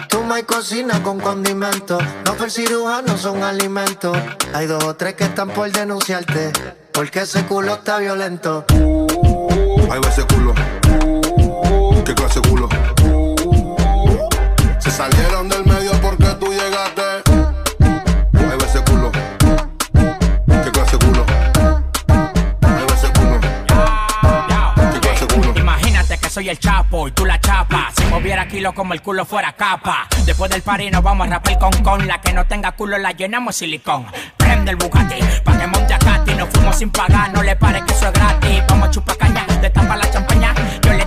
Tú 0.09 0.25
me 0.25 0.45
cocina 0.45 1.03
con 1.03 1.21
condimento, 1.21 1.99
no 2.25 2.35
fue 2.35 2.47
el 2.47 2.53
cirujano, 2.53 3.19
son 3.19 3.43
alimentos. 3.43 4.17
Hay 4.55 4.67
dos 4.67 4.83
o 4.83 4.95
tres 4.95 5.15
que 5.15 5.25
están 5.25 5.51
por 5.51 5.71
denunciarte, 5.71 6.53
porque 6.93 7.21
ese 7.21 7.45
culo 7.45 7.75
está 7.75 7.99
violento. 7.99 8.65
Ahí 8.71 10.01
va 10.01 10.09
ese 10.09 10.25
culo. 10.25 10.55
¿Qué 12.05 12.15
clase 12.15 12.41
culo? 12.49 12.69
Se 14.79 14.91
salieron 14.91 15.51
del 15.51 15.64
soy 26.35 26.49
el 26.49 26.59
chapo 26.59 27.07
y 27.07 27.13
tú 27.13 27.25
la 27.25 27.41
chapa. 27.41 27.93
Si 27.97 28.05
moviera 28.07 28.49
kilo 28.49 28.75
como 28.75 28.93
el 28.93 29.01
culo 29.01 29.25
fuera 29.25 29.53
capa. 29.53 30.09
Después 30.27 30.51
del 30.51 30.63
party 30.63 30.91
nos 30.91 31.01
vamos 31.01 31.29
a 31.29 31.31
rapar 31.31 31.59
con 31.61 31.71
con. 31.85 32.09
La 32.09 32.21
que 32.21 32.33
no 32.33 32.45
tenga 32.47 32.73
culo 32.73 32.99
la 32.99 33.13
llenamos 33.13 33.55
silicón. 33.55 34.05
Prende 34.37 34.73
el 34.73 34.77
Bugatti, 34.77 35.21
pa' 35.45 35.57
que 35.57 35.67
monte 35.69 35.95
a 35.95 35.99
Katy. 35.99 36.35
Nos 36.35 36.49
fuimos 36.49 36.77
sin 36.77 36.91
pagar, 36.91 37.33
no 37.33 37.41
le 37.41 37.55
pare 37.55 37.85
que 37.85 37.93
eso 37.93 38.09
es 38.09 38.13
gratis. 38.13 38.65
Vamos 38.69 38.89
a 38.89 38.91
chupar 38.91 39.17
caña, 39.17 39.47
destapa 39.63 39.97
la 39.97 40.11
champaña. 40.11 40.53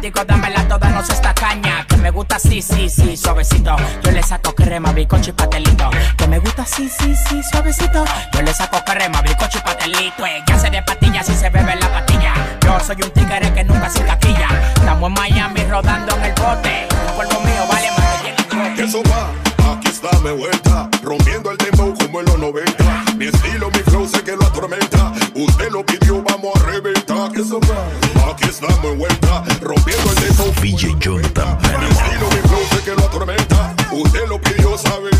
Digo, 0.07 0.23
dámela 0.23 0.65
toda, 0.69 0.89
no 0.91 1.03
se 1.03 1.11
esta 1.11 1.33
caña. 1.33 1.85
Que 1.85 1.97
me 1.97 2.11
gusta 2.11 2.39
sí, 2.39 2.61
sí, 2.61 2.87
sí, 2.87 3.17
suavecito. 3.17 3.75
Yo 4.01 4.11
le 4.11 4.23
saco 4.23 4.55
crema, 4.55 4.93
bicocho 4.93 5.31
y 5.31 5.33
pastelito. 5.33 5.89
Que 6.17 6.27
me 6.29 6.39
gusta 6.39 6.65
sí, 6.65 6.87
sí, 6.87 7.13
sí, 7.13 7.41
suavecito. 7.51 8.05
Yo 8.31 8.41
le 8.41 8.53
saco 8.53 8.81
crema, 8.85 9.21
bicocho 9.21 9.57
y 9.57 9.61
pastelito. 9.63 10.25
Ella 10.25 10.59
se 10.59 10.69
de 10.69 10.81
patillas 10.81 11.27
y 11.27 11.33
se 11.33 11.49
bebe 11.49 11.75
la 11.75 11.91
patilla. 11.91 12.33
Yo 12.61 12.79
soy 12.79 12.95
un 13.03 13.11
tigre 13.11 13.53
que 13.53 13.65
nunca 13.65 13.89
se 13.89 13.99
taquilla. 13.99 14.47
Estamos 14.75 15.09
en 15.09 15.13
Miami 15.13 15.65
rodando 15.65 16.15
en 16.15 16.23
el 16.23 16.33
bote. 16.35 16.87
Un 17.09 17.15
polvo 17.17 17.41
mío 17.41 17.67
vale 17.67 17.91
más 17.91 18.15
que 18.15 18.23
llene 18.23 18.37
el 18.37 18.45
trote. 18.45 18.73
¿Qué 18.75 18.83
eso 18.83 19.03
va? 19.11 19.73
Aquí 19.73 19.89
está 19.89 20.17
mi 20.19 20.31
vuelta, 20.31 20.89
rompiendo 21.03 21.51
el 21.51 21.57
tempo 21.57 21.93
como 22.01 22.21
en 22.21 22.27
los 22.27 22.39
90. 22.39 23.03
Mi 23.17 23.25
estilo, 23.25 23.69
mi 23.71 23.79
flow, 23.79 24.07
sé 24.07 24.23
que 24.23 24.37
lo 24.37 24.45
atormenta. 24.45 25.11
Usted 25.35 25.69
lo 25.69 25.85
pidió, 25.85 26.23
vamos 26.23 26.55
a 26.55 26.59
reventar. 26.65 27.29
¿Qué 27.33 27.41
eso 27.41 27.59
va? 27.59 28.06
Aquí 28.37 28.49
estamos 28.49 28.85
en 28.85 28.99
vuelta, 28.99 29.43
rompiendo 29.61 30.11
el. 30.11 30.61
DJ 30.61 30.95
Jonathan 30.99 31.57
mi 31.59 32.47
flow, 32.47 32.59
sé 32.69 32.83
que 32.83 32.91
lo 32.91 33.03
atormenta. 33.03 33.75
Usted 33.91 34.27
lo 34.27 34.39
pidió, 34.39 34.77
sabe. 34.77 35.16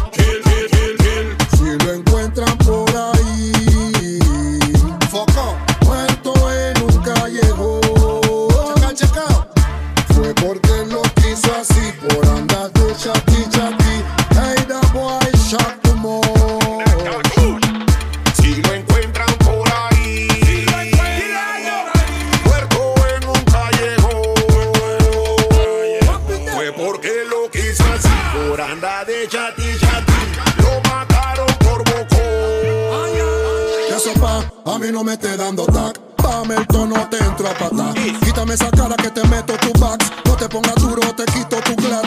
No 34.98 35.04
me 35.04 35.14
esté 35.14 35.38
dando 35.38 35.64
tac. 35.68 36.00
Dame 36.24 36.56
el 36.56 36.68
tono, 36.68 36.96
te 37.10 37.18
entro 37.18 37.48
a 37.48 37.54
patar. 37.54 37.94
Quítame 38.26 38.56
esa 38.56 38.72
cara 38.72 38.96
que 38.96 39.12
te 39.12 39.24
meto 39.28 39.54
tu 39.54 39.72
bax. 39.80 40.12
No 40.26 40.36
te 40.36 40.50
pongas 40.50 40.76
duro, 40.76 41.02
te 41.16 41.24
quito 41.26 41.58
tu 41.62 41.76
glad. 41.76 42.02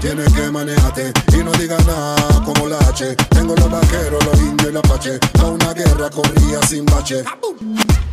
Tienes 0.00 0.30
que 0.30 0.50
manejarte 0.50 1.12
y 1.32 1.42
no 1.42 1.50
digas 1.52 1.84
nada 1.86 2.44
como 2.44 2.68
la 2.68 2.78
H. 2.80 3.16
Tengo 3.30 3.56
los 3.56 3.70
vaqueros, 3.70 4.22
los 4.26 4.38
indios 4.40 4.70
y 4.70 4.72
la 4.74 4.82
pache. 4.82 5.18
A 5.40 5.44
una 5.46 5.72
guerra 5.72 6.10
corría 6.10 6.60
sin 6.68 6.84
bache. 6.84 7.24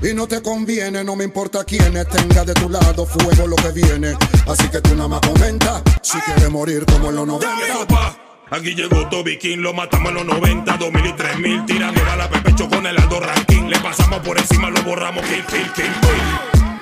Y 0.01 0.13
no 0.13 0.27
te 0.27 0.41
conviene, 0.41 1.03
no 1.03 1.17
me 1.17 1.25
importa 1.25 1.65
quiénes 1.65 2.07
tenga 2.07 2.45
de 2.45 2.53
tu 2.53 2.69
lado 2.69 3.05
fuego 3.05 3.47
lo 3.47 3.57
que 3.57 3.71
viene. 3.71 4.15
Así 4.47 4.69
que 4.69 4.79
tú 4.79 4.95
nada 4.95 5.09
más 5.09 5.19
comenta 5.19 5.84
si 6.01 6.17
quieres 6.21 6.49
morir 6.49 6.86
como 6.86 7.09
en 7.09 7.15
los 7.17 7.27
90. 7.27 8.30
Aquí 8.51 8.75
llegó 8.75 9.07
Toby 9.07 9.37
King, 9.37 9.59
lo 9.59 9.73
matamos 9.73 10.09
en 10.09 10.15
los 10.15 10.25
90, 10.25 10.75
2000 10.75 11.05
y 11.05 11.13
3000, 11.13 11.65
tirando 11.65 12.01
a 12.11 12.17
la 12.17 12.29
pepecho 12.29 12.67
con 12.67 12.85
el 12.85 12.97
Aldo 12.97 13.21
Ranking. 13.21 13.69
Le 13.69 13.79
pasamos 13.79 14.19
por 14.19 14.37
encima, 14.37 14.69
lo 14.69 14.83
borramos, 14.83 15.25
kill, 15.25 15.45
kill, 15.45 15.71
kill, 15.73 15.85
kill. 15.85 16.40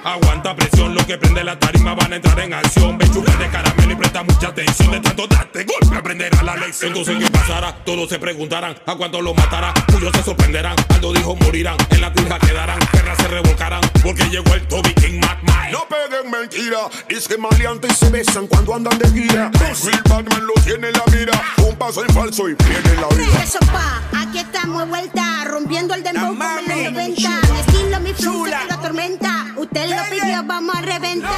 Aguanta 0.09 0.55
presión, 0.55 0.95
lo 0.95 1.05
que 1.05 1.19
prende 1.19 1.43
la 1.43 1.59
tarima 1.59 1.93
van 1.93 2.13
a 2.13 2.15
entrar 2.15 2.39
en 2.39 2.51
acción. 2.51 2.97
Bechuga 2.97 3.31
de 3.35 3.47
caramelo 3.47 3.93
y 3.93 3.95
presta 3.95 4.23
mucha 4.23 4.47
atención. 4.47 4.91
De 4.91 4.99
tanto 5.01 5.27
darte 5.27 5.63
golpe 5.65 5.95
aprenderá 5.95 6.41
la 6.41 6.55
lección. 6.55 6.89
Entonces, 6.89 7.23
¿qué 7.23 7.29
pasará? 7.29 7.75
Todos 7.85 8.09
se 8.09 8.17
preguntarán 8.17 8.75
a 8.87 8.95
cuánto 8.95 9.21
lo 9.21 9.35
matará. 9.35 9.71
Muchos 9.93 10.11
se 10.13 10.23
sorprenderán. 10.23 10.75
Aldo 10.89 11.13
dijo 11.13 11.35
morirán. 11.35 11.77
En 11.91 12.01
la 12.01 12.11
trija 12.11 12.39
quedarán. 12.39 12.79
Perras 12.91 13.17
se 13.17 13.27
revolcarán. 13.27 13.81
Porque 14.01 14.23
llegó 14.29 14.51
el 14.55 14.67
Toby 14.67 14.93
King 14.95 15.19
Mac 15.19 15.37
Mike. 15.43 15.71
No 15.73 15.85
peguen 15.87 16.31
mentira. 16.31 16.89
Es 17.07 17.27
que 17.27 17.37
maleantes 17.37 17.95
se 17.95 18.09
besan 18.09 18.47
cuando 18.47 18.73
andan 18.73 18.97
de 18.97 19.09
gira. 19.11 19.51
Real 19.51 20.03
Batman 20.09 20.47
lo 20.47 20.53
tiene 20.63 20.87
en 20.87 20.93
la 20.93 21.03
mira. 21.11 21.41
Un 21.67 21.75
paso 21.75 22.03
en 22.03 22.09
falso 22.15 22.49
y 22.49 22.55
pierde 22.55 22.95
la 22.95 23.07
vida. 23.09 23.43
Eso 23.43 23.59
pa, 23.71 24.01
aquí 24.21 24.39
estamos 24.39 24.79
de 24.79 24.85
vuelta, 24.85 25.45
rompiendo 25.45 25.93
el 25.93 26.01
dembow 26.01 26.29
como 26.29 26.43
en 26.43 26.83
los 26.83 26.93
90. 26.93 27.29
Mi 27.51 27.59
estilo, 27.59 27.99
mi 27.99 28.13
que 28.13 28.23
lo 28.23 28.73
atormenta. 28.73 29.45
Usted 29.55 29.89
lo 29.99 30.09
pidió, 30.09 30.43
vamos 30.43 30.75
a 30.75 30.81
reventar. 30.81 31.31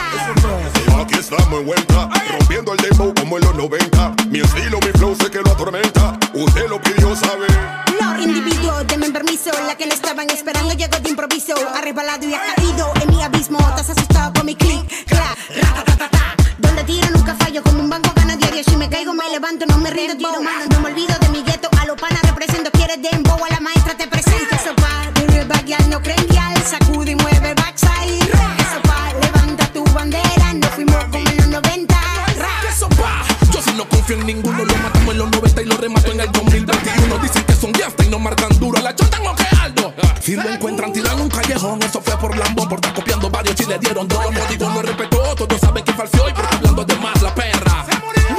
Aquí 0.99 1.15
estamos 1.15 1.59
en 1.59 1.65
vuelta, 1.65 2.09
rompiendo 2.31 2.73
el 2.73 2.77
dembow 2.79 3.13
como 3.15 3.37
en 3.37 3.43
los 3.43 3.55
90. 3.55 4.15
Mi 4.29 4.39
estilo, 4.39 4.79
mi 4.79 4.91
flow, 4.93 5.15
sé 5.15 5.31
que 5.31 5.39
lo 5.39 5.51
atormenta. 5.51 6.17
Usted 6.33 6.69
lo 6.69 6.81
pidió, 6.81 7.15
sabe. 7.15 7.47
Los 7.99 8.25
individuos, 8.25 8.85
denme 8.87 9.09
permiso, 9.09 9.51
la 9.67 9.75
que 9.75 9.87
no 9.87 9.93
estaban 9.93 10.29
esperando 10.29 10.73
llegó 10.73 10.99
de 10.99 11.09
improviso. 11.09 11.53
Ha 11.75 11.81
resbalado 11.81 12.25
y 12.27 12.33
ha 12.33 12.41
caído 12.55 12.91
en 13.01 13.09
mi 13.09 13.23
abismo. 13.23 13.57
Estás 13.59 13.89
asustado 13.91 14.33
con 14.33 14.45
mi 14.45 14.55
click, 14.55 15.05
clac. 15.05 15.37
Donde 16.59 16.83
tiro 16.83 17.09
nunca 17.15 17.35
fallo, 17.35 17.63
como 17.63 17.79
un 17.79 17.89
banco 17.89 18.11
gana 18.15 18.35
diario. 18.35 18.63
Si 18.63 18.75
me 18.77 18.89
caigo, 18.89 19.13
me 19.13 19.29
levanto, 19.29 19.65
no 19.65 19.77
me 19.77 19.89
rindo, 19.89 20.15
tiro 20.17 20.41
mano. 20.41 20.65
No 20.71 20.79
me 20.81 20.89
olvido 20.89 21.15
de 21.19 21.29
mi 21.29 21.41
gueto, 21.43 21.69
a 21.79 21.85
lo 21.85 21.95
pana 21.95 22.19
represento. 22.23 22.69
Quieres 22.71 23.01
dembow, 23.01 23.43
a 23.43 23.49
la 23.49 23.59
maestra 23.59 23.95
te 23.95 24.07
presento. 24.07 24.55
Eso 24.55 24.75
pa, 24.75 25.11
de 25.15 25.87
no 25.89 26.01
creen. 26.01 26.21
Sacude 26.71 27.11
y 27.11 27.15
mueve 27.15 27.30
confío 34.11 34.19
en 34.19 34.25
ninguno, 34.25 34.65
lo 34.65 34.75
matamos 34.77 35.13
en 35.13 35.17
los 35.17 35.31
90 35.31 35.61
y 35.61 35.65
lo 35.65 35.77
remato 35.77 36.11
en 36.11 36.19
el 36.19 36.31
2021. 36.31 37.17
Dicen 37.19 37.43
que 37.43 37.53
son 37.53 37.71
gaftas 37.71 38.05
y 38.05 38.09
no 38.09 38.19
marcan 38.19 38.49
duro, 38.59 38.81
la 38.81 38.95
chotan 38.95 39.25
o 39.25 39.35
que 39.35 39.45
aldo. 39.59 39.93
Si 40.21 40.35
lo 40.35 40.49
encuentran 40.49 40.93
tirado 40.93 41.17
en 41.17 41.23
un 41.23 41.29
callejón, 41.29 41.81
eso 41.83 42.01
fue 42.01 42.17
por 42.17 42.35
lambón, 42.37 42.67
por 42.67 42.77
estar 42.79 42.93
copiando 42.93 43.29
varios 43.29 43.59
y 43.59 43.65
le 43.65 43.79
dieron 43.79 44.07
dos. 44.07 44.31
No 44.31 44.39
digo, 44.49 44.69
no 44.69 44.81
respetó, 44.81 45.35
todos 45.35 45.59
saben 45.59 45.83
que 45.83 45.93
falseó 45.93 46.29
y 46.29 46.33
por 46.33 46.43
estar 46.43 46.57
hablando 46.57 46.85
de 46.85 46.95
más 46.95 47.21
la 47.21 47.33
perra. 47.33 47.85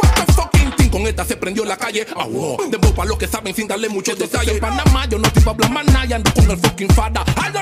What 0.02 0.26
the 0.26 0.32
fucking 0.32 0.72
thing, 0.76 0.90
con 0.90 1.06
esta 1.06 1.24
se 1.24 1.36
prendió 1.36 1.62
en 1.62 1.68
la 1.68 1.76
calle. 1.76 2.06
Ah, 2.16 2.24
wow. 2.24 2.70
De 2.70 2.78
pa' 2.78 3.04
los 3.04 3.18
que 3.18 3.26
saben 3.26 3.54
sin 3.54 3.66
darle 3.66 3.88
muchos 3.88 4.18
detalles. 4.18 4.54
En 4.54 4.60
Panamá 4.60 5.06
yo 5.06 5.18
no 5.18 5.26
estoy 5.26 5.42
pa' 5.42 5.50
hablar 5.52 5.70
más 5.70 5.86
nada, 5.86 6.16
ando 6.16 6.32
con 6.34 6.50
el 6.50 6.58
fucking 6.58 6.88
fada. 6.90 7.24
Aldo 7.36 7.60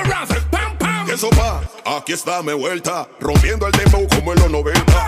pam 0.51 0.77
pam. 0.77 0.80
Que 1.11 1.17
sopa. 1.17 1.61
Aquí 1.83 2.13
está 2.13 2.41
mi 2.41 2.53
vuelta, 2.53 3.05
rompiendo 3.19 3.67
el 3.67 3.73
dembow 3.73 4.07
como 4.07 4.31
en 4.31 4.39
los 4.39 4.49
90. 4.49 5.07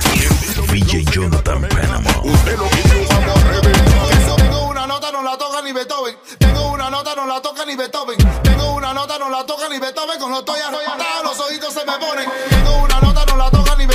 DJ 0.70 1.06
Jonathan 1.06 1.62
Panama. 1.70 2.10
Usted 2.24 2.58
lo 2.58 2.68
pidió, 2.68 3.08
vamos 3.10 3.44
a 3.44 3.48
reventar. 3.48 4.36
Tengo 4.36 4.68
una 4.68 4.86
nota, 4.86 5.12
no 5.14 5.24
la 5.24 5.38
toca 5.38 5.62
ni 5.62 5.72
Beethoven. 5.72 6.18
Tengo 6.40 6.72
una 6.72 6.90
nota, 6.90 7.16
no 7.16 7.26
la 7.26 7.42
toca 7.42 7.66
ni 7.66 7.76
Beethoven. 7.78 8.18
Tengo 8.44 8.74
una 8.74 8.94
nota, 8.94 9.18
no 9.18 9.30
la 9.30 9.46
toca 9.46 9.70
ni 9.70 9.80
Beethoven. 9.80 10.20
Con 10.20 10.32
los 10.32 10.40
estoy 10.40 10.60
arrebatado, 10.60 11.24
los 11.24 11.40
ojitos 11.40 11.74
se 11.74 11.86
me 11.86 11.94
ponen. 11.94 12.30
Tengo 12.50 12.84
una 12.84 13.00
nota, 13.00 13.26
no 13.26 13.38
la 13.38 13.50
toca 13.50 13.76
ni 13.78 13.86
Beethoven. 13.86 13.93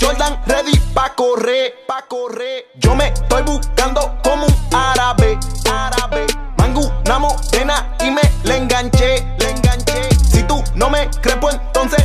Jordan 0.00 0.40
ready 0.46 0.78
pa' 0.94 1.14
correr, 1.14 1.74
pa' 1.86 2.02
correr. 2.02 2.66
Yo 2.76 2.94
me 2.94 3.08
estoy 3.08 3.42
buscando 3.42 4.16
como 4.22 4.46
un 4.46 4.54
árabe, 4.72 5.38
árabe. 5.70 6.26
Mangu, 6.56 6.90
una 7.04 7.18
morena 7.18 7.96
y 8.00 8.10
me 8.10 8.22
le 8.44 8.56
enganché, 8.58 9.26
le 9.38 9.50
enganché. 9.50 10.08
Si 10.30 10.42
tú 10.44 10.62
no 10.74 10.88
me 10.88 11.08
crees, 11.20 11.38
pues 11.40 11.54
entonces 11.54 12.04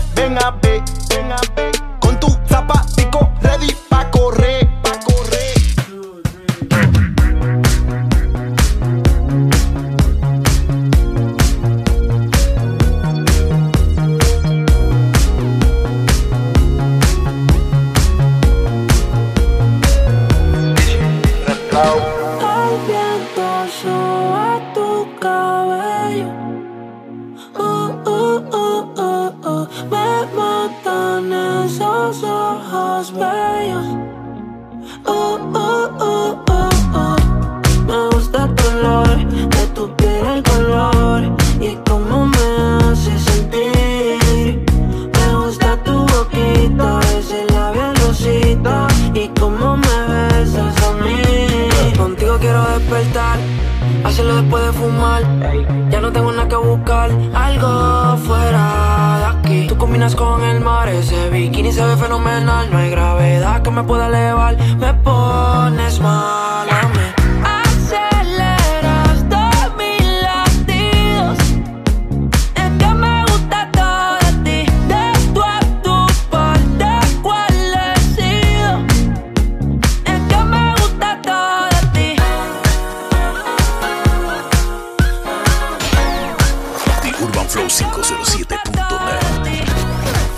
Flow507.net. 87.53 88.57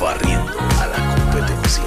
Barriendo 0.02 0.52
a 0.82 0.86
la 0.86 0.98
competencia. 1.16 1.84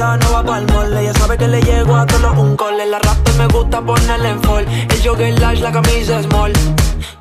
No 0.00 0.32
va 0.32 0.42
pa'l 0.42 0.66
mole, 0.72 1.04
ya 1.04 1.14
sabe 1.14 1.38
que 1.38 1.46
le 1.46 1.62
llego 1.62 1.94
a 1.94 2.04
todos 2.04 2.36
un 2.36 2.56
cole 2.56 2.84
La 2.86 2.98
rap 2.98 3.16
me 3.38 3.46
gusta 3.46 3.80
ponerle 3.80 4.30
en 4.30 4.42
fall 4.42 4.66
El 4.66 5.02
jogger 5.04 5.38
lash, 5.38 5.60
la 5.60 5.70
camisa 5.70 6.20
small 6.24 6.52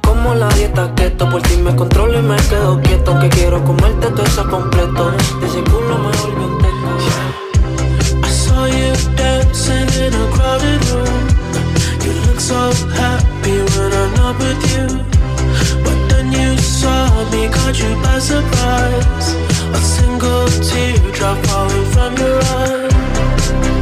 Como 0.02 0.34
la 0.34 0.50
dieta 0.50 0.92
keto, 0.96 1.30
por 1.30 1.44
ti 1.44 1.58
me 1.58 1.76
controlo 1.76 2.18
y 2.18 2.24
me 2.24 2.38
quedo 2.38 2.82
quieto 2.82 3.20
Que 3.20 3.30
quiero 3.30 3.64
comerte 3.64 4.08
todo 4.08 4.24
eso 4.26 4.50
completo 4.50 5.12
De 5.40 5.46
ese 5.46 5.62
culo 5.66 6.00
me 6.00 6.18
volvió 6.18 6.48
un 6.48 6.58
teco 6.58 8.28
I 8.28 8.32
saw 8.32 8.66
you 8.66 8.94
dancing 9.16 10.08
in 10.08 10.16
a 10.16 10.39
with 14.50 14.64
you. 14.74 14.86
But 15.86 16.00
then 16.10 16.32
you 16.32 16.58
saw 16.58 17.06
me, 17.32 17.50
caught 17.50 17.78
you 17.84 17.92
by 18.04 18.18
surprise. 18.20 19.28
A 19.78 19.82
single 19.96 20.48
teardrop 20.68 21.38
falling 21.46 21.86
from 21.94 22.12
your 22.18 22.40
eye. 22.58 23.79